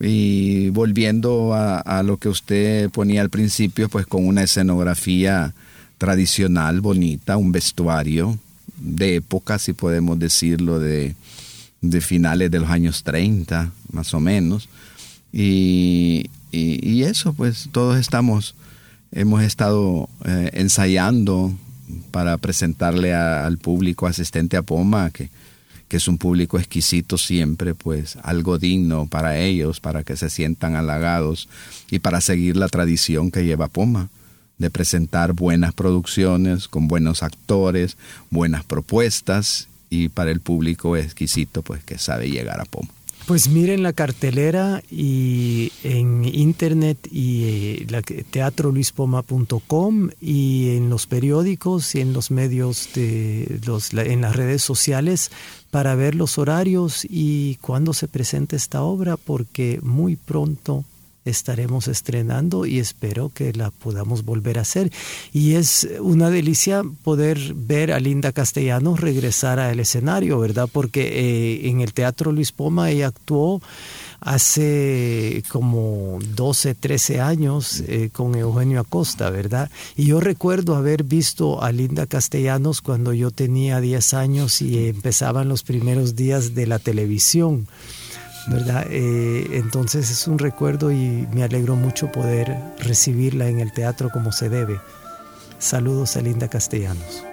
y 0.00 0.70
volviendo 0.70 1.54
a, 1.54 1.78
a, 1.78 2.02
lo 2.02 2.16
que 2.16 2.28
usted 2.28 2.90
ponía 2.90 3.20
al 3.20 3.30
principio, 3.30 3.88
pues 3.88 4.06
con 4.06 4.26
una 4.26 4.42
escenografía 4.42 5.52
tradicional, 5.98 6.80
bonita, 6.80 7.36
un 7.36 7.52
vestuario 7.52 8.38
de 8.76 9.16
época, 9.16 9.58
si 9.58 9.72
podemos 9.72 10.18
decirlo, 10.18 10.78
de, 10.78 11.14
de 11.80 12.00
finales 12.00 12.50
de 12.50 12.60
los 12.60 12.70
años 12.70 13.02
30, 13.04 13.70
más 13.92 14.14
o 14.14 14.20
menos. 14.20 14.68
Y, 15.32 16.30
y, 16.52 17.02
eso, 17.02 17.32
pues 17.32 17.68
todos 17.72 17.98
estamos, 17.98 18.54
hemos 19.10 19.42
estado 19.42 20.08
eh, 20.24 20.50
ensayando 20.54 21.52
para 22.10 22.38
presentarle 22.38 23.14
al 23.14 23.58
público 23.58 24.06
asistente 24.06 24.56
a 24.56 24.62
Poma, 24.62 25.10
que, 25.10 25.30
que 25.88 25.96
es 25.96 26.06
un 26.06 26.18
público 26.18 26.58
exquisito 26.58 27.18
siempre, 27.18 27.74
pues 27.74 28.16
algo 28.22 28.58
digno 28.58 29.06
para 29.06 29.38
ellos, 29.38 29.80
para 29.80 30.04
que 30.04 30.16
se 30.16 30.30
sientan 30.30 30.76
halagados 30.76 31.48
y 31.90 31.98
para 31.98 32.20
seguir 32.20 32.56
la 32.56 32.68
tradición 32.68 33.30
que 33.30 33.44
lleva 33.44 33.68
Poma 33.68 34.08
de 34.58 34.70
presentar 34.70 35.32
buenas 35.32 35.74
producciones 35.74 36.68
con 36.68 36.88
buenos 36.88 37.22
actores, 37.22 37.96
buenas 38.30 38.64
propuestas 38.64 39.68
y 39.90 40.08
para 40.08 40.30
el 40.30 40.40
público 40.40 40.96
exquisito 40.96 41.62
pues 41.62 41.84
que 41.84 41.98
sabe 41.98 42.30
llegar 42.30 42.60
a 42.60 42.64
Poma. 42.64 42.88
Pues 43.26 43.48
miren 43.48 43.82
la 43.82 43.94
cartelera 43.94 44.82
y 44.90 45.72
en 45.82 46.26
internet 46.26 46.98
y 47.10 47.44
eh, 47.44 47.86
la, 47.88 48.02
teatroluispoma.com 48.02 50.10
y 50.20 50.76
en 50.76 50.90
los 50.90 51.06
periódicos 51.06 51.94
y 51.94 52.02
en 52.02 52.12
los 52.12 52.30
medios 52.30 52.90
de 52.94 53.60
en 53.96 54.20
las 54.20 54.36
redes 54.36 54.60
sociales 54.60 55.30
para 55.70 55.94
ver 55.94 56.14
los 56.14 56.36
horarios 56.36 57.06
y 57.08 57.56
cuándo 57.62 57.94
se 57.94 58.08
presenta 58.08 58.56
esta 58.56 58.82
obra 58.82 59.16
porque 59.16 59.80
muy 59.82 60.16
pronto 60.16 60.84
estaremos 61.24 61.88
estrenando 61.88 62.66
y 62.66 62.78
espero 62.78 63.30
que 63.32 63.52
la 63.52 63.70
podamos 63.70 64.24
volver 64.24 64.58
a 64.58 64.62
hacer. 64.62 64.92
Y 65.32 65.54
es 65.54 65.88
una 66.00 66.30
delicia 66.30 66.82
poder 67.02 67.54
ver 67.54 67.92
a 67.92 68.00
Linda 68.00 68.32
Castellanos 68.32 69.00
regresar 69.00 69.58
al 69.58 69.80
escenario, 69.80 70.38
¿verdad? 70.38 70.68
Porque 70.70 71.02
eh, 71.02 71.68
en 71.68 71.80
el 71.80 71.92
Teatro 71.92 72.32
Luis 72.32 72.52
Poma 72.52 72.90
ella 72.90 73.08
actuó 73.08 73.62
hace 74.20 75.42
como 75.48 76.18
12, 76.34 76.74
13 76.74 77.20
años 77.20 77.82
eh, 77.86 78.08
con 78.10 78.34
Eugenio 78.34 78.80
Acosta, 78.80 79.28
¿verdad? 79.30 79.70
Y 79.96 80.06
yo 80.06 80.20
recuerdo 80.20 80.76
haber 80.76 81.04
visto 81.04 81.62
a 81.62 81.72
Linda 81.72 82.06
Castellanos 82.06 82.80
cuando 82.80 83.12
yo 83.12 83.30
tenía 83.30 83.80
10 83.80 84.14
años 84.14 84.62
y 84.62 84.88
empezaban 84.88 85.48
los 85.48 85.62
primeros 85.62 86.16
días 86.16 86.54
de 86.54 86.66
la 86.66 86.78
televisión. 86.78 87.66
¿Verdad? 88.46 88.86
Eh, 88.90 89.50
entonces 89.52 90.10
es 90.10 90.26
un 90.26 90.38
recuerdo 90.38 90.92
y 90.92 91.26
me 91.32 91.42
alegro 91.44 91.76
mucho 91.76 92.12
poder 92.12 92.56
recibirla 92.78 93.48
en 93.48 93.60
el 93.60 93.72
teatro 93.72 94.10
como 94.10 94.32
se 94.32 94.48
debe. 94.48 94.80
Saludos 95.58 96.16
a 96.16 96.20
Linda 96.20 96.48
Castellanos. 96.48 97.24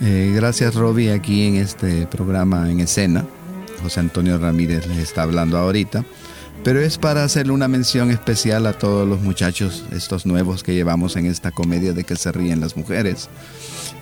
Gracias 0.00 0.74
Robbie 0.74 1.12
aquí 1.12 1.44
en 1.44 1.56
este 1.56 2.06
programa 2.06 2.70
en 2.70 2.80
escena. 2.80 3.26
José 3.82 4.00
Antonio 4.00 4.38
Ramírez 4.38 4.86
les 4.86 4.98
está 4.98 5.22
hablando 5.22 5.58
ahorita. 5.58 6.04
Pero 6.62 6.80
es 6.80 6.98
para 6.98 7.24
hacerle 7.24 7.52
una 7.52 7.68
mención 7.68 8.10
especial 8.10 8.66
a 8.66 8.74
todos 8.74 9.08
los 9.08 9.20
muchachos, 9.20 9.84
estos 9.92 10.26
nuevos 10.26 10.62
que 10.62 10.74
llevamos 10.74 11.16
en 11.16 11.24
esta 11.24 11.50
comedia 11.52 11.94
de 11.94 12.04
que 12.04 12.16
se 12.16 12.32
ríen 12.32 12.60
las 12.60 12.76
mujeres. 12.76 13.30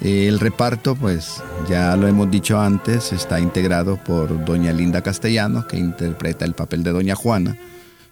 El 0.00 0.40
reparto, 0.40 0.96
pues 0.96 1.40
ya 1.68 1.94
lo 1.96 2.08
hemos 2.08 2.28
dicho 2.30 2.60
antes, 2.60 3.12
está 3.12 3.38
integrado 3.38 3.96
por 4.02 4.44
doña 4.44 4.72
Linda 4.72 5.02
Castellano, 5.02 5.68
que 5.68 5.78
interpreta 5.78 6.44
el 6.44 6.54
papel 6.54 6.82
de 6.82 6.90
doña 6.90 7.14
Juana, 7.14 7.56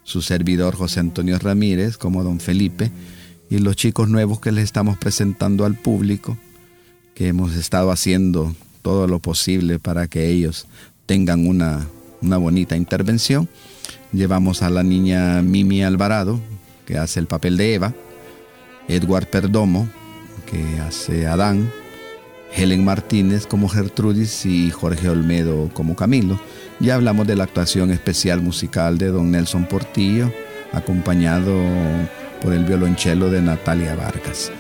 su 0.05 0.23
servidor 0.23 0.77
José 0.77 1.01
Antonio 1.01 1.39
Ramírez 1.41 1.97
como 1.97 2.23
don 2.23 2.39
Felipe, 2.39 2.93
y 3.51 3.59
los 3.59 3.75
chicos 3.75 4.09
nuevos 4.09 4.39
que 4.41 4.53
les 4.53 4.63
estamos 4.63 4.97
presentando 4.97 5.65
al 5.65 5.75
público, 5.75 6.39
que 7.17 7.29
hemos 7.29 7.55
estado 7.55 7.91
haciendo 7.91 8.55
todo 8.83 9.09
lo 9.09 9.21
posible 9.21 9.79
para 9.79 10.07
que 10.07 10.29
ellos 10.29 10.67
tengan 11.07 11.49
una, 11.49 11.89
bonita 12.21 12.77
intervención. 12.77 13.49
Llevamos 14.13 14.63
a 14.63 14.69
la 14.69 14.83
niña 14.83 15.41
Mimi 15.41 15.83
Alvarado, 15.83 16.39
que 16.85 16.99
hace 16.99 17.19
el 17.19 17.27
papel 17.27 17.57
de 17.57 17.75
Eva, 17.75 17.95
Edward 18.87 19.29
Perdomo, 19.29 19.89
que 20.45 20.79
hace 20.81 21.27
Adán, 21.27 21.73
Helen 22.55 22.85
Martínez 22.85 23.47
como 23.47 23.71
Gertrudis 23.71 24.45
y 24.45 24.71
Jorge 24.71 25.09
Olmedo 25.09 25.71
como 25.73 25.97
Camilo. 25.97 26.39
Ya 26.81 26.97
hablamos 26.97 27.27
de 27.27 27.37
la 27.37 27.45
actuación 27.45 27.93
especial 27.93 28.43
musical 28.43 28.99
de 28.99 29.07
don 29.07 29.31
Nelson 29.31 29.67
Portillo, 29.67 30.31
acompañado 30.75 31.55
por 32.43 32.53
el 32.53 32.67
violonchelo 32.67 33.31
de 33.31 33.41
Natalia 33.41 33.95
Vargas. 33.95 34.53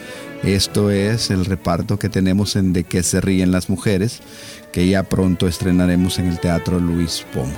Esto 0.46 0.92
es 0.92 1.32
el 1.32 1.44
reparto 1.44 1.98
que 1.98 2.08
tenemos 2.08 2.54
en 2.54 2.72
De 2.72 2.84
qué 2.84 3.02
se 3.02 3.20
ríen 3.20 3.50
las 3.50 3.68
mujeres, 3.68 4.20
que 4.72 4.88
ya 4.88 5.02
pronto 5.02 5.48
estrenaremos 5.48 6.20
en 6.20 6.28
el 6.28 6.38
Teatro 6.38 6.78
Luis 6.78 7.26
Poma. 7.34 7.50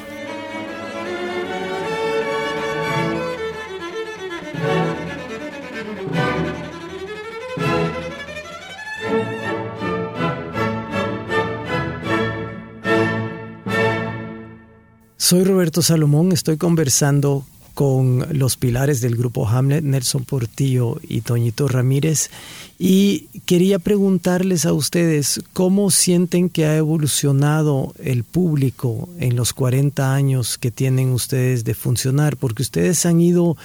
Soy 15.19 15.45
Roberto 15.45 15.83
Salomón, 15.83 16.33
estoy 16.33 16.57
conversando 16.57 17.45
con 17.79 18.27
los 18.37 18.57
pilares 18.57 19.01
del 19.01 19.15
grupo 19.15 19.49
Hamlet, 19.49 19.85
Nelson 19.85 20.25
Portillo 20.25 21.01
y 21.01 21.21
Toñito 21.21 21.69
Ramírez. 21.69 22.29
Y 22.77 23.29
quería 23.47 23.79
preguntarles 23.79 24.67
a 24.67 24.73
ustedes 24.73 25.41
cómo 25.53 25.93
sienten 25.93 26.49
que 26.49 26.67
ha 26.67 26.77
evolucionado 26.77 27.95
el 28.03 28.25
público 28.25 29.09
en 29.21 29.37
los 29.37 29.53
40 29.53 30.13
años 30.13 30.59
que 30.59 30.73
tienen 30.73 31.13
ustedes 31.13 31.63
de 31.63 31.75
funcionar, 31.75 32.37
porque 32.37 32.63
ustedes 32.63 33.07
han 33.07 33.21
ido 33.21 33.57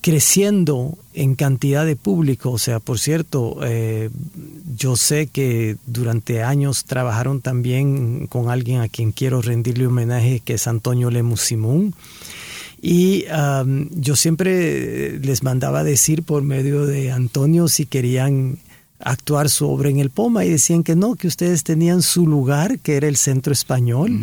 creciendo 0.00 0.96
en 1.14 1.34
cantidad 1.34 1.86
de 1.86 1.96
público. 1.96 2.50
O 2.50 2.58
sea, 2.58 2.80
por 2.80 2.98
cierto, 2.98 3.58
eh, 3.62 4.10
yo 4.76 4.96
sé 4.96 5.26
que 5.28 5.76
durante 5.86 6.42
años 6.42 6.84
trabajaron 6.84 7.40
también 7.40 8.26
con 8.26 8.50
alguien 8.50 8.80
a 8.80 8.88
quien 8.88 9.12
quiero 9.12 9.42
rendirle 9.42 9.86
homenaje, 9.86 10.40
que 10.44 10.54
es 10.54 10.66
Antonio 10.66 11.10
Lemus 11.10 11.40
Simón. 11.40 11.94
Y 12.82 13.24
yo 13.90 14.16
siempre 14.16 15.18
les 15.18 15.42
mandaba 15.42 15.82
decir 15.82 16.22
por 16.22 16.42
medio 16.42 16.86
de 16.86 17.10
Antonio 17.10 17.68
si 17.68 17.86
querían 17.86 18.58
actuar 19.00 19.50
su 19.50 19.68
obra 19.68 19.90
en 19.90 19.98
el 19.98 20.10
Poma 20.10 20.44
y 20.44 20.50
decían 20.50 20.82
que 20.82 20.94
no, 20.94 21.16
que 21.16 21.26
ustedes 21.26 21.64
tenían 21.64 22.02
su 22.02 22.26
lugar, 22.26 22.78
que 22.78 22.96
era 22.96 23.08
el 23.08 23.16
centro 23.16 23.52
español, 23.52 24.20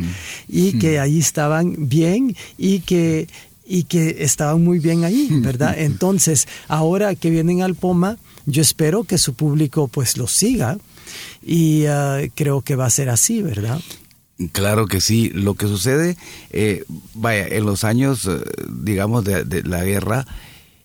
y 0.47 0.79
que 0.79 0.99
allí 0.99 1.19
estaban 1.19 1.75
bien 1.89 2.35
y 2.57 2.79
que, 2.79 3.27
y 3.65 3.83
que 3.83 4.23
estaban 4.23 4.63
muy 4.63 4.79
bien 4.79 5.03
ahí, 5.03 5.27
¿verdad? 5.41 5.75
Entonces, 5.77 6.47
ahora 6.67 7.15
que 7.15 7.29
vienen 7.29 7.61
al 7.61 7.75
Poma, 7.75 8.17
yo 8.45 8.61
espero 8.61 9.03
que 9.03 9.17
su 9.17 9.33
público 9.33 9.87
pues 9.87 10.17
los 10.17 10.31
siga 10.31 10.77
y 11.41 11.85
ah, 11.85 12.21
creo 12.35 12.61
que 12.61 12.75
va 12.75 12.85
a 12.85 12.89
ser 12.89 13.09
así, 13.09 13.41
¿verdad? 13.41 13.79
Claro 14.51 14.87
que 14.87 14.99
sí. 14.99 15.29
Lo 15.29 15.55
que 15.55 15.67
sucede, 15.67 16.17
eh, 16.51 16.83
vaya, 17.13 17.47
en 17.47 17.65
los 17.65 17.83
años, 17.83 18.25
eh, 18.25 18.41
digamos, 18.69 19.23
de, 19.23 19.63
la 19.63 19.83
guerra, 19.83 20.25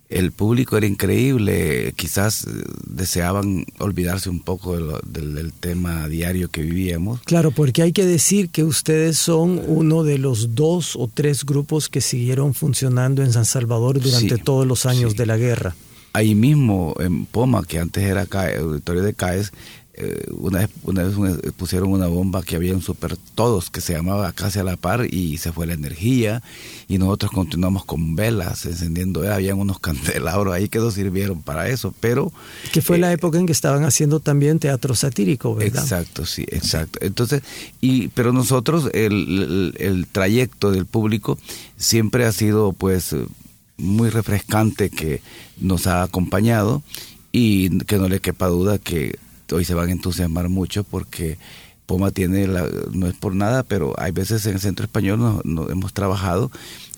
el 0.09 0.33
público 0.33 0.77
era 0.77 0.87
increíble. 0.87 1.93
Quizás 1.97 2.45
eh, 2.45 2.51
deseaban 2.87 3.67
olvidarse 3.79 4.31
un 4.31 4.41
poco 4.41 4.77
del, 4.77 5.53
tema 5.61 6.09
diario 6.09 6.49
que 6.49 6.63
vivíamos. 6.63 7.21
Claro, 7.23 7.51
porque 7.51 7.83
hay 7.83 7.93
que 7.93 8.07
decir 8.07 8.51
que 8.51 8.65
ustedes 8.65 9.19
son 9.19 9.61
uno 9.67 10.05
de 10.05 10.19
los 10.19 10.55
dos 10.55 10.97
o 10.97 11.09
tres 11.13 11.45
grupos 11.45 11.89
que 11.89 12.01
siguieron 12.01 12.55
funcionando 12.55 13.23
en 13.23 13.33
San 13.33 13.45
Salvador 13.45 14.01
durante 14.01 14.39
todos 14.39 14.67
los 14.67 14.87
años 14.87 15.17
de 15.17 15.27
la 15.27 15.37
guerra. 15.37 15.75
Ahí 16.13 16.35
mismo, 16.35 16.95
en 16.99 17.27
Poma, 17.27 17.63
que 17.65 17.79
antes 17.79 18.03
era 18.03 18.23
el 18.23 18.61
auditorio 18.61 19.03
de 19.03 19.15
CAES, 19.15 19.53
eh, 20.01 20.27
una, 20.31 20.61
vez, 20.61 20.71
una 20.85 21.03
vez 21.03 21.53
pusieron 21.57 21.91
una 21.91 22.07
bomba 22.07 22.45
que 22.45 22.55
había 22.55 22.73
un 22.73 22.83
super 22.83 23.17
todos 23.35 23.69
que 23.69 23.81
se 23.81 23.95
llamaba 23.95 24.33
casi 24.33 24.61
a 24.61 24.63
la 24.63 24.77
par 24.77 25.13
y 25.13 25.39
se 25.39 25.51
fue 25.51 25.67
la 25.67 25.73
energía 25.75 26.41
y 26.87 26.99
nosotros 26.99 27.33
continuamos 27.33 27.85
con 27.85 28.15
velas 28.15 28.65
encendiendo, 28.65 29.25
eh, 29.25 29.33
habían 29.33 29.59
unos 29.59 29.81
candelabros 29.81 30.55
ahí 30.55 30.69
que 30.69 30.79
nos 30.79 30.95
sirvieron 30.95 31.43
para 31.43 31.69
eso, 31.69 31.93
pero... 31.99 32.33
Que 32.73 32.81
fue 32.81 32.99
la 32.99 33.13
época 33.13 33.39
en 33.39 33.47
que 33.47 33.53
estaban 33.53 33.83
haciendo 33.83 34.21
también 34.21 34.61
teatro 34.61 34.95
satírico, 34.95 35.57
¿verdad? 35.57 35.83
Exacto, 35.83 36.25
sí, 36.27 36.45
exacto. 36.49 37.01
Entonces, 37.03 37.43
y, 37.81 38.07
pero 38.09 38.33
nosotros, 38.33 38.91
el, 38.95 39.75
el 39.79 40.07
trayecto 40.07 40.71
del 40.71 40.87
público 40.87 41.39
siempre 41.77 42.25
ha 42.25 42.31
sido 42.31 42.73
pues 42.73 43.17
muy 43.79 44.11
refrescante 44.11 44.91
que 44.91 45.23
nos 45.59 45.89
ha 45.89 46.05
acompañado 46.05 46.85
y 47.33 47.79
que 47.85 47.99
no 47.99 48.09
le 48.09 48.21
quepa 48.21 48.47
duda 48.47 48.79
que 48.79 49.19
hoy 49.53 49.65
se 49.65 49.75
van 49.75 49.89
a 49.89 49.93
entusiasmar 49.93 50.49
mucho 50.49 50.85
porque 50.85 51.39
Poma 51.87 52.11
tiene, 52.11 52.47
la, 52.47 52.69
no 52.93 53.07
es 53.07 53.15
por 53.15 53.35
nada, 53.35 53.63
pero 53.63 53.95
hay 53.99 54.13
veces 54.13 54.45
en 54.45 54.55
el 54.55 54.61
Centro 54.61 54.85
Español 54.85 55.43
nos, 55.45 55.71
hemos 55.71 55.95
trabajado, 55.95 56.51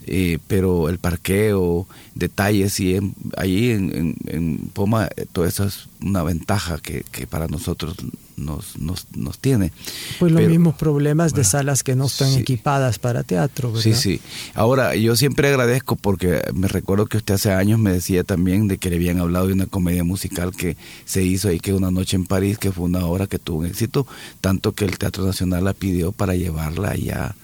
eh, 0.06 0.38
pero 0.48 0.88
el 0.88 0.98
parqueo, 0.98 1.86
detalles, 2.16 2.80
y 2.80 2.96
en, 2.96 3.14
en, 3.36 4.16
en, 4.26 4.58
Poma 4.72 5.08
eh, 5.16 5.26
todo 5.30 5.44
eso 5.44 5.64
es 5.64 5.88
una 6.02 6.24
ventaja 6.24 6.78
que, 6.78 7.04
que 7.12 7.28
para 7.28 7.46
nosotros 7.46 7.94
nos, 8.40 8.78
nos, 8.78 9.06
nos 9.14 9.38
tiene. 9.38 9.72
Pues 10.18 10.32
los 10.32 10.42
mismos 10.42 10.74
problemas 10.74 11.34
de 11.34 11.44
salas 11.44 11.82
que 11.82 11.94
no 11.94 12.06
están 12.06 12.32
equipadas 12.34 12.98
para 12.98 13.22
teatro, 13.22 13.72
¿verdad? 13.72 13.82
Sí, 13.82 13.94
sí. 13.94 14.20
Ahora, 14.54 14.96
yo 14.96 15.16
siempre 15.16 15.48
agradezco 15.48 15.96
porque 15.96 16.42
me 16.54 16.68
recuerdo 16.68 17.06
que 17.06 17.18
usted 17.18 17.34
hace 17.34 17.52
años 17.52 17.78
me 17.78 17.92
decía 17.92 18.24
también 18.24 18.68
de 18.68 18.78
que 18.78 18.90
le 18.90 18.96
habían 18.96 19.20
hablado 19.20 19.46
de 19.46 19.52
una 19.52 19.66
comedia 19.66 20.04
musical 20.04 20.52
que 20.54 20.76
se 21.04 21.22
hizo 21.22 21.48
ahí, 21.48 21.60
que 21.60 21.74
una 21.74 21.90
noche 21.90 22.16
en 22.16 22.26
París, 22.26 22.58
que 22.58 22.72
fue 22.72 22.84
una 22.84 23.04
obra 23.06 23.26
que 23.26 23.38
tuvo 23.38 23.60
un 23.60 23.66
éxito, 23.66 24.06
tanto 24.40 24.72
que 24.72 24.84
el 24.84 24.98
Teatro 24.98 25.24
Nacional 25.24 25.64
la 25.64 25.74
pidió 25.74 26.12
para 26.12 26.34
llevarla 26.34 26.90
allá 26.90 27.34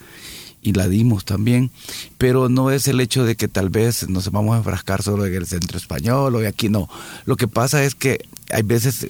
y 0.66 0.72
la 0.72 0.88
dimos 0.88 1.24
también, 1.24 1.70
pero 2.18 2.48
no 2.48 2.72
es 2.72 2.88
el 2.88 3.00
hecho 3.00 3.24
de 3.24 3.36
que 3.36 3.46
tal 3.46 3.70
vez 3.70 4.08
nos 4.08 4.30
vamos 4.32 4.54
a 4.54 4.58
enfrascar 4.58 5.00
solo 5.00 5.24
en 5.24 5.34
el 5.34 5.46
centro 5.46 5.78
español 5.78 6.34
o 6.34 6.46
aquí 6.46 6.68
no. 6.68 6.88
Lo 7.24 7.36
que 7.36 7.46
pasa 7.46 7.84
es 7.84 7.94
que 7.94 8.26
hay 8.50 8.62
veces 8.62 9.06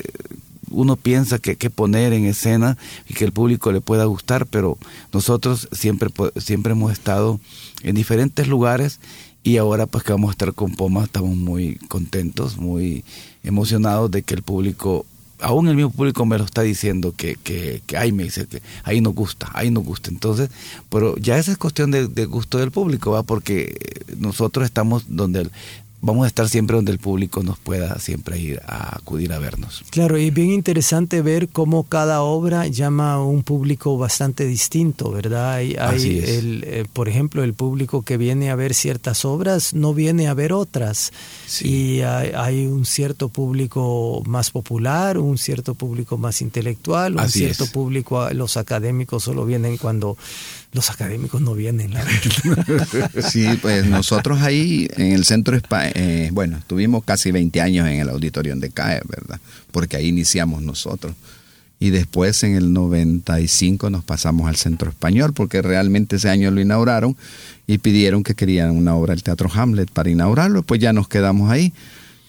uno 0.76 0.96
piensa 0.96 1.38
que, 1.38 1.56
que 1.56 1.70
poner 1.70 2.12
en 2.12 2.26
escena 2.26 2.76
y 3.08 3.14
que 3.14 3.24
el 3.24 3.32
público 3.32 3.72
le 3.72 3.80
pueda 3.80 4.04
gustar, 4.04 4.46
pero 4.46 4.76
nosotros 5.10 5.68
siempre, 5.72 6.10
siempre 6.36 6.72
hemos 6.72 6.92
estado 6.92 7.40
en 7.82 7.96
diferentes 7.96 8.46
lugares 8.46 9.00
y 9.42 9.56
ahora 9.56 9.86
pues 9.86 10.04
que 10.04 10.12
vamos 10.12 10.28
a 10.28 10.32
estar 10.32 10.52
con 10.52 10.74
Poma 10.74 11.04
estamos 11.04 11.34
muy 11.34 11.76
contentos, 11.88 12.58
muy 12.58 13.04
emocionados 13.42 14.10
de 14.10 14.22
que 14.22 14.34
el 14.34 14.42
público, 14.42 15.06
aún 15.40 15.68
el 15.68 15.76
mismo 15.76 15.92
público 15.92 16.26
me 16.26 16.36
lo 16.36 16.44
está 16.44 16.60
diciendo 16.60 17.14
que, 17.16 17.36
que, 17.36 17.80
que 17.86 17.96
ahí 17.96 18.12
me 18.12 18.24
dice 18.24 18.46
que 18.46 18.60
ahí 18.84 19.00
nos 19.00 19.14
gusta, 19.14 19.48
ahí 19.54 19.70
nos 19.70 19.84
gusta. 19.84 20.10
Entonces, 20.10 20.50
pero 20.90 21.16
ya 21.16 21.38
esa 21.38 21.52
es 21.52 21.58
cuestión 21.58 21.90
de, 21.90 22.06
de 22.06 22.26
gusto 22.26 22.58
del 22.58 22.70
público, 22.70 23.12
va 23.12 23.22
porque 23.22 24.04
nosotros 24.18 24.66
estamos 24.66 25.04
donde 25.08 25.48
vamos 26.06 26.24
a 26.24 26.28
estar 26.28 26.48
siempre 26.48 26.76
donde 26.76 26.92
el 26.92 26.98
público 26.98 27.42
nos 27.42 27.58
pueda 27.58 27.98
siempre 27.98 28.38
ir 28.38 28.60
a 28.66 28.96
acudir 28.96 29.32
a 29.32 29.38
vernos. 29.38 29.82
Claro, 29.90 30.16
y 30.16 30.30
bien 30.30 30.52
interesante 30.52 31.20
ver 31.20 31.48
cómo 31.48 31.82
cada 31.82 32.22
obra 32.22 32.68
llama 32.68 33.14
a 33.14 33.22
un 33.22 33.42
público 33.42 33.98
bastante 33.98 34.46
distinto, 34.46 35.10
¿verdad? 35.10 35.54
Hay, 35.54 35.74
hay 35.74 36.18
el, 36.20 36.64
eh, 36.64 36.84
por 36.92 37.08
ejemplo, 37.08 37.42
el 37.42 37.54
público 37.54 38.02
que 38.02 38.16
viene 38.16 38.50
a 38.50 38.54
ver 38.54 38.72
ciertas 38.72 39.24
obras 39.24 39.74
no 39.74 39.94
viene 39.94 40.28
a 40.28 40.34
ver 40.34 40.52
otras. 40.52 41.12
Y 41.60 42.00
hay, 42.02 42.30
hay, 42.34 42.66
un 42.66 42.86
cierto 42.86 43.28
público 43.28 44.22
más 44.26 44.52
popular, 44.52 45.18
un 45.18 45.38
cierto 45.38 45.74
público 45.74 46.16
más 46.18 46.40
intelectual, 46.40 47.16
un 47.16 47.28
cierto 47.28 47.66
público, 47.66 48.30
los 48.30 48.56
académicos 48.56 49.24
solo 49.24 49.44
vienen 49.44 49.76
cuando 49.76 50.16
los 50.76 50.90
académicos 50.90 51.40
no 51.40 51.54
vienen, 51.54 51.94
la 51.94 52.04
verdad. 52.04 53.10
Sí, 53.30 53.46
pues 53.60 53.86
nosotros 53.86 54.42
ahí 54.42 54.88
en 54.96 55.12
el 55.12 55.24
centro, 55.24 55.56
eh, 55.98 56.28
bueno, 56.30 56.60
tuvimos 56.66 57.04
casi 57.04 57.30
20 57.30 57.58
años 57.62 57.88
en 57.88 58.00
el 58.00 58.10
auditorio 58.10 58.54
de 58.54 58.68
CAE, 58.68 59.00
¿verdad? 59.08 59.40
Porque 59.72 59.96
ahí 59.96 60.08
iniciamos 60.08 60.60
nosotros. 60.60 61.16
Y 61.80 61.88
después 61.88 62.42
en 62.42 62.54
el 62.54 62.74
95 62.74 63.88
nos 63.88 64.04
pasamos 64.04 64.46
al 64.46 64.56
Centro 64.56 64.90
Español, 64.90 65.32
porque 65.32 65.62
realmente 65.62 66.16
ese 66.16 66.28
año 66.28 66.50
lo 66.50 66.60
inauguraron 66.60 67.16
y 67.66 67.78
pidieron 67.78 68.24
que 68.24 68.34
querían 68.34 68.72
una 68.72 68.94
obra 68.94 69.14
del 69.14 69.22
Teatro 69.22 69.50
Hamlet 69.50 69.90
para 69.90 70.10
inaugurarlo, 70.10 70.62
pues 70.64 70.82
ya 70.82 70.92
nos 70.92 71.08
quedamos 71.08 71.50
ahí. 71.50 71.72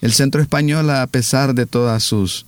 El 0.00 0.14
Centro 0.14 0.40
Español, 0.40 0.88
a 0.88 1.06
pesar 1.06 1.54
de 1.54 1.66
todas 1.66 2.02
sus 2.02 2.46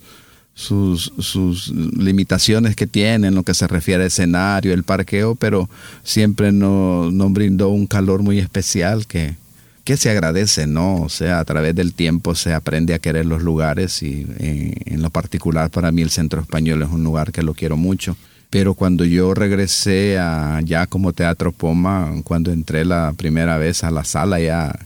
sus, 0.55 1.13
sus 1.19 1.69
limitaciones 1.69 2.75
que 2.75 2.87
tiene 2.87 3.27
en 3.27 3.35
lo 3.35 3.43
que 3.43 3.53
se 3.53 3.67
refiere 3.67 4.01
al 4.01 4.07
escenario, 4.07 4.73
el 4.73 4.83
parqueo, 4.83 5.35
pero 5.35 5.69
siempre 6.03 6.51
nos, 6.51 7.13
nos 7.13 7.31
brindó 7.31 7.69
un 7.69 7.85
calor 7.85 8.23
muy 8.23 8.39
especial 8.39 9.05
que, 9.05 9.35
que 9.83 9.97
se 9.97 10.09
agradece, 10.09 10.67
¿no? 10.67 11.01
O 11.01 11.09
sea, 11.09 11.39
a 11.39 11.45
través 11.45 11.75
del 11.75 11.93
tiempo 11.93 12.35
se 12.35 12.53
aprende 12.53 12.93
a 12.93 12.99
querer 12.99 13.25
los 13.25 13.41
lugares 13.41 14.03
y 14.03 14.27
en, 14.39 14.73
en, 14.85 15.01
lo 15.01 15.09
particular 15.09 15.69
para 15.69 15.91
mí 15.91 16.01
el 16.01 16.09
Centro 16.09 16.41
Español 16.41 16.81
es 16.83 16.89
un 16.89 17.03
lugar 17.03 17.31
que 17.31 17.43
lo 17.43 17.53
quiero 17.53 17.77
mucho. 17.77 18.15
Pero 18.49 18.73
cuando 18.73 19.05
yo 19.05 19.33
regresé 19.33 20.19
a, 20.19 20.59
ya 20.63 20.85
como 20.85 21.13
Teatro 21.13 21.53
Poma, 21.53 22.13
cuando 22.23 22.51
entré 22.51 22.83
la 22.83 23.13
primera 23.15 23.57
vez 23.57 23.83
a 23.83 23.91
la 23.91 24.03
sala 24.03 24.39
ya 24.39 24.77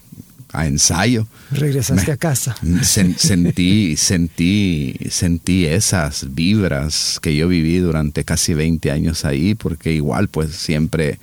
a 0.52 0.66
ensayo. 0.66 1.26
Regresaste 1.50 2.12
a 2.12 2.16
casa. 2.16 2.56
sentí, 2.82 3.96
sentí, 3.96 4.96
sentí 5.10 5.66
esas 5.66 6.34
vibras 6.34 7.18
que 7.20 7.36
yo 7.36 7.48
viví 7.48 7.78
durante 7.78 8.24
casi 8.24 8.54
20 8.54 8.90
años 8.90 9.24
ahí, 9.24 9.54
porque 9.54 9.92
igual 9.92 10.28
pues 10.28 10.54
siempre, 10.54 11.18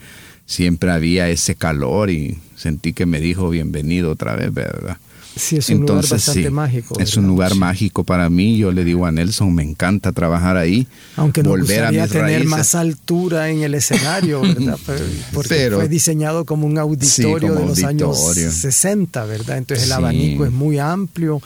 siempre 0.46 0.92
había 0.92 1.30
ese 1.30 1.56
calor 1.56 2.10
y 2.10 2.40
sentí 2.56 2.94
que 2.94 3.06
me 3.06 3.20
dijo 3.20 3.50
bienvenido 3.50 4.12
otra 4.12 4.36
vez, 4.36 4.54
¿verdad? 4.54 4.98
Sí, 5.36 5.58
es 5.58 5.70
un 5.70 5.82
lugar 5.82 6.08
bastante 6.08 6.50
mágico. 6.52 7.00
Es 7.00 7.18
un 7.18 7.26
lugar 7.26 7.56
mágico 7.56 8.04
para 8.04 8.30
mí. 8.30 8.58
Yo 8.58 8.72
le 8.72 8.84
digo 8.84 9.06
a 9.06 9.12
Nelson, 9.12 9.54
me 9.54 9.64
encanta 9.64 10.12
trabajar 10.12 10.58
ahí. 10.58 10.88
Aunque 11.16 11.42
no 11.42 11.50
volver 11.50 11.86
a 11.86 12.08
tener 12.08 12.46
más 12.46 12.76
altura 12.76 13.50
en 13.50 13.64
el 13.64 13.74
escenario, 13.74 14.42
¿verdad? 14.42 14.78
Porque 15.34 15.72
fue 15.74 15.88
diseñado 15.88 16.46
como 16.46 16.68
un 16.68 16.78
auditorio 16.78 17.56
de 17.56 17.66
los 17.66 17.84
años 17.84 18.18
60, 18.36 19.26
¿verdad? 19.26 19.58
Entonces 19.58 19.88
el 19.88 19.94
abanico 19.94 20.46
es 20.46 20.52
muy 20.52 20.78
amplio 20.78 21.42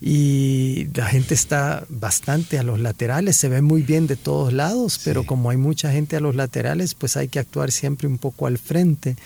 y 0.00 0.88
la 0.94 1.06
gente 1.06 1.34
está 1.34 1.84
bastante 1.88 2.58
a 2.58 2.62
los 2.62 2.78
laterales, 2.78 3.36
se 3.36 3.48
ve 3.48 3.62
muy 3.62 3.82
bien 3.82 4.06
de 4.06 4.16
todos 4.16 4.52
lados, 4.52 5.00
pero 5.04 5.24
como 5.24 5.50
hay 5.50 5.56
mucha 5.56 5.90
gente 5.92 6.16
a 6.16 6.20
los 6.20 6.36
laterales, 6.36 6.94
pues 6.94 7.16
hay 7.16 7.28
que 7.28 7.38
actuar 7.38 7.72
siempre 7.72 8.06
un 8.06 8.18
poco 8.18 8.46
al 8.46 8.58
frente. 8.58 9.16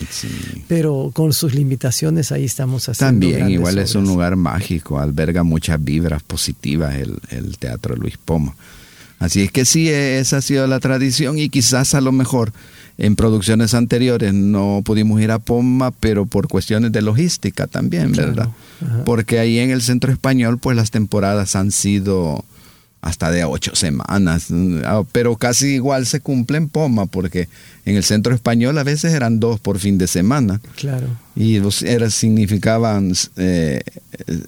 Pero 0.69 1.11
con 1.13 1.33
sus 1.33 1.55
limitaciones 1.55 2.33
ahí 2.33 2.45
estamos 2.45 2.89
haciendo. 2.89 3.27
También 3.27 3.51
igual 3.51 3.79
es 3.79 3.95
un 3.95 4.05
lugar 4.05 4.37
mágico, 4.37 4.99
alberga 4.99 5.43
muchas 5.43 5.83
vibras 5.83 6.23
positivas 6.23 6.95
el, 6.95 7.19
el 7.31 7.59
Teatro 7.59 7.97
Luis 7.97 8.17
Poma. 8.17 8.55
Así 9.23 9.43
es 9.43 9.53
que 9.53 9.65
sí, 9.65 9.89
esa 9.89 10.39
ha 10.39 10.43
sido 10.43 10.67
la 10.67 10.81
tradición 10.81 11.39
y 11.39 11.49
quizás 11.49 11.95
a 11.95 12.01
lo 12.01 12.11
mejor 12.11 12.53
en 12.99 13.15
producciones 13.15 13.73
anteriores 13.73 14.35
no 14.35 14.83
pudimos 14.85 15.21
ir 15.21 15.31
a 15.31 15.39
Poma, 15.39 15.93
pero 15.93 16.27
por 16.27 16.49
cuestiones 16.49 16.91
de 16.91 17.03
logística 17.03 17.69
también, 17.69 18.11
¿verdad? 18.13 18.49
Porque 19.05 19.39
ahí 19.39 19.61
en 19.61 19.71
el 19.71 19.81
Centro 19.81 20.11
Español, 20.11 20.59
pues 20.59 20.77
las 20.77 20.91
temporadas 20.91 21.55
han 21.55 21.71
sido 21.71 22.45
hasta 23.03 23.33
de 23.33 23.45
ocho 23.45 23.75
semanas, 23.75 24.47
ah, 24.85 25.03
pero 25.11 25.37
casi 25.37 25.75
igual 25.75 26.07
se 26.07 26.21
cumple 26.21 26.57
en 26.59 26.69
Poma, 26.69 27.07
porque 27.07 27.49
en 27.85 27.97
el 27.97 28.05
centro 28.05 28.33
español 28.33 28.79
a 28.79 28.85
veces 28.85 29.13
eran 29.13 29.41
dos 29.41 29.59
por 29.59 29.81
fin 29.81 29.99
de 29.99 30.07
semana. 30.07 30.61
Claro. 30.77 31.09
Y 31.35 31.61
era, 31.85 32.11
significaban 32.11 33.13
eh, 33.37 33.83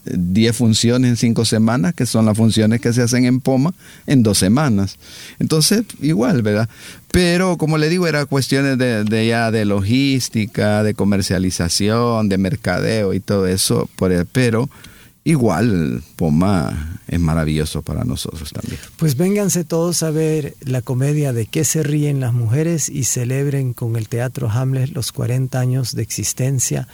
diez 0.05 0.55
funciones 0.55 1.11
en 1.11 1.17
cinco 1.17 1.45
semanas, 1.45 1.95
que 1.95 2.07
son 2.07 2.27
las 2.27 2.37
funciones 2.37 2.81
que 2.81 2.93
se 2.93 3.03
hacen 3.03 3.25
en 3.25 3.41
Poma, 3.41 3.75
en 4.07 4.23
dos 4.23 4.39
semanas. 4.39 4.99
Entonces, 5.41 5.83
igual, 6.01 6.43
¿verdad? 6.43 6.69
Pero 7.11 7.59
como 7.59 7.77
le 7.77 7.89
digo, 7.89 8.07
era 8.07 8.25
cuestiones 8.25 8.79
de, 8.79 9.03
de 9.03 9.27
ya 9.27 9.51
de 9.51 9.65
logística, 9.65 10.85
de 10.85 10.95
comercialización, 10.95 12.29
de 12.29 12.39
mercadeo 12.39 13.15
y 13.15 13.21
todo 13.21 13.49
eso, 13.49 13.91
pero 14.33 14.69
igual 15.25 16.03
Poma 16.17 17.01
es 17.09 17.21
maravilloso 17.21 17.83
para 17.83 18.05
nosotros 18.05 18.53
también. 18.53 18.79
Pues 18.97 19.17
vénganse 19.17 19.65
todos 19.65 20.03
a 20.03 20.11
ver 20.11 20.55
la 20.61 20.83
comedia 20.83 21.33
de 21.33 21.47
qué 21.47 21.65
se 21.65 21.83
ríen 21.83 22.21
las 22.21 22.33
mujeres 22.33 22.89
y 22.89 23.05
celebren 23.05 23.73
con 23.73 23.97
el 23.97 24.09
Teatro 24.09 24.51
Hamlet 24.51 24.91
los 24.91 25.13
40 25.13 25.59
años 25.59 25.95
de 25.95 26.03
existencia 26.03 26.89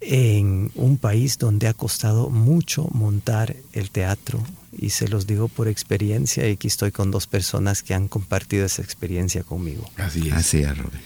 en 0.00 0.72
un 0.74 0.98
país 0.98 1.38
donde 1.38 1.68
ha 1.68 1.74
costado 1.74 2.28
mucho 2.28 2.88
montar 2.92 3.56
el 3.72 3.90
teatro 3.90 4.42
y 4.76 4.90
se 4.90 5.06
los 5.06 5.26
digo 5.28 5.46
por 5.48 5.68
experiencia 5.68 6.48
y 6.48 6.52
aquí 6.52 6.66
estoy 6.66 6.90
con 6.90 7.10
dos 7.10 7.28
personas 7.28 7.82
que 7.82 7.94
han 7.94 8.08
compartido 8.08 8.66
esa 8.66 8.82
experiencia 8.82 9.44
conmigo. 9.44 9.88
Así 9.96 10.26
es. 10.26 10.32
Así 10.32 10.58
es, 10.58 10.76
Robin. 10.76 11.00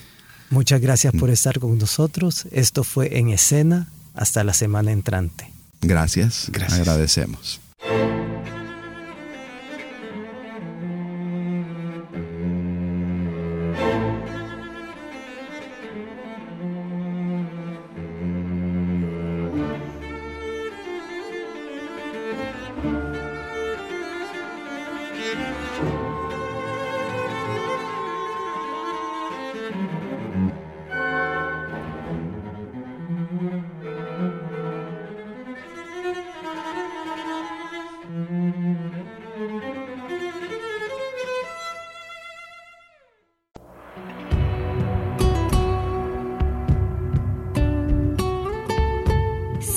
Muchas 0.49 0.81
gracias 0.81 1.13
por 1.13 1.31
estar 1.31 1.59
con 1.59 1.77
nosotros. 1.77 2.47
Esto 2.53 2.85
fue 2.85 3.19
en 3.19 3.31
escena. 3.31 3.89
Hasta 4.15 4.45
la 4.45 4.55
semana 4.55 4.93
entrante. 4.93 5.56
Gracias. 5.87 6.49
Gracias. 6.51 6.81
Agradecemos. 6.81 7.61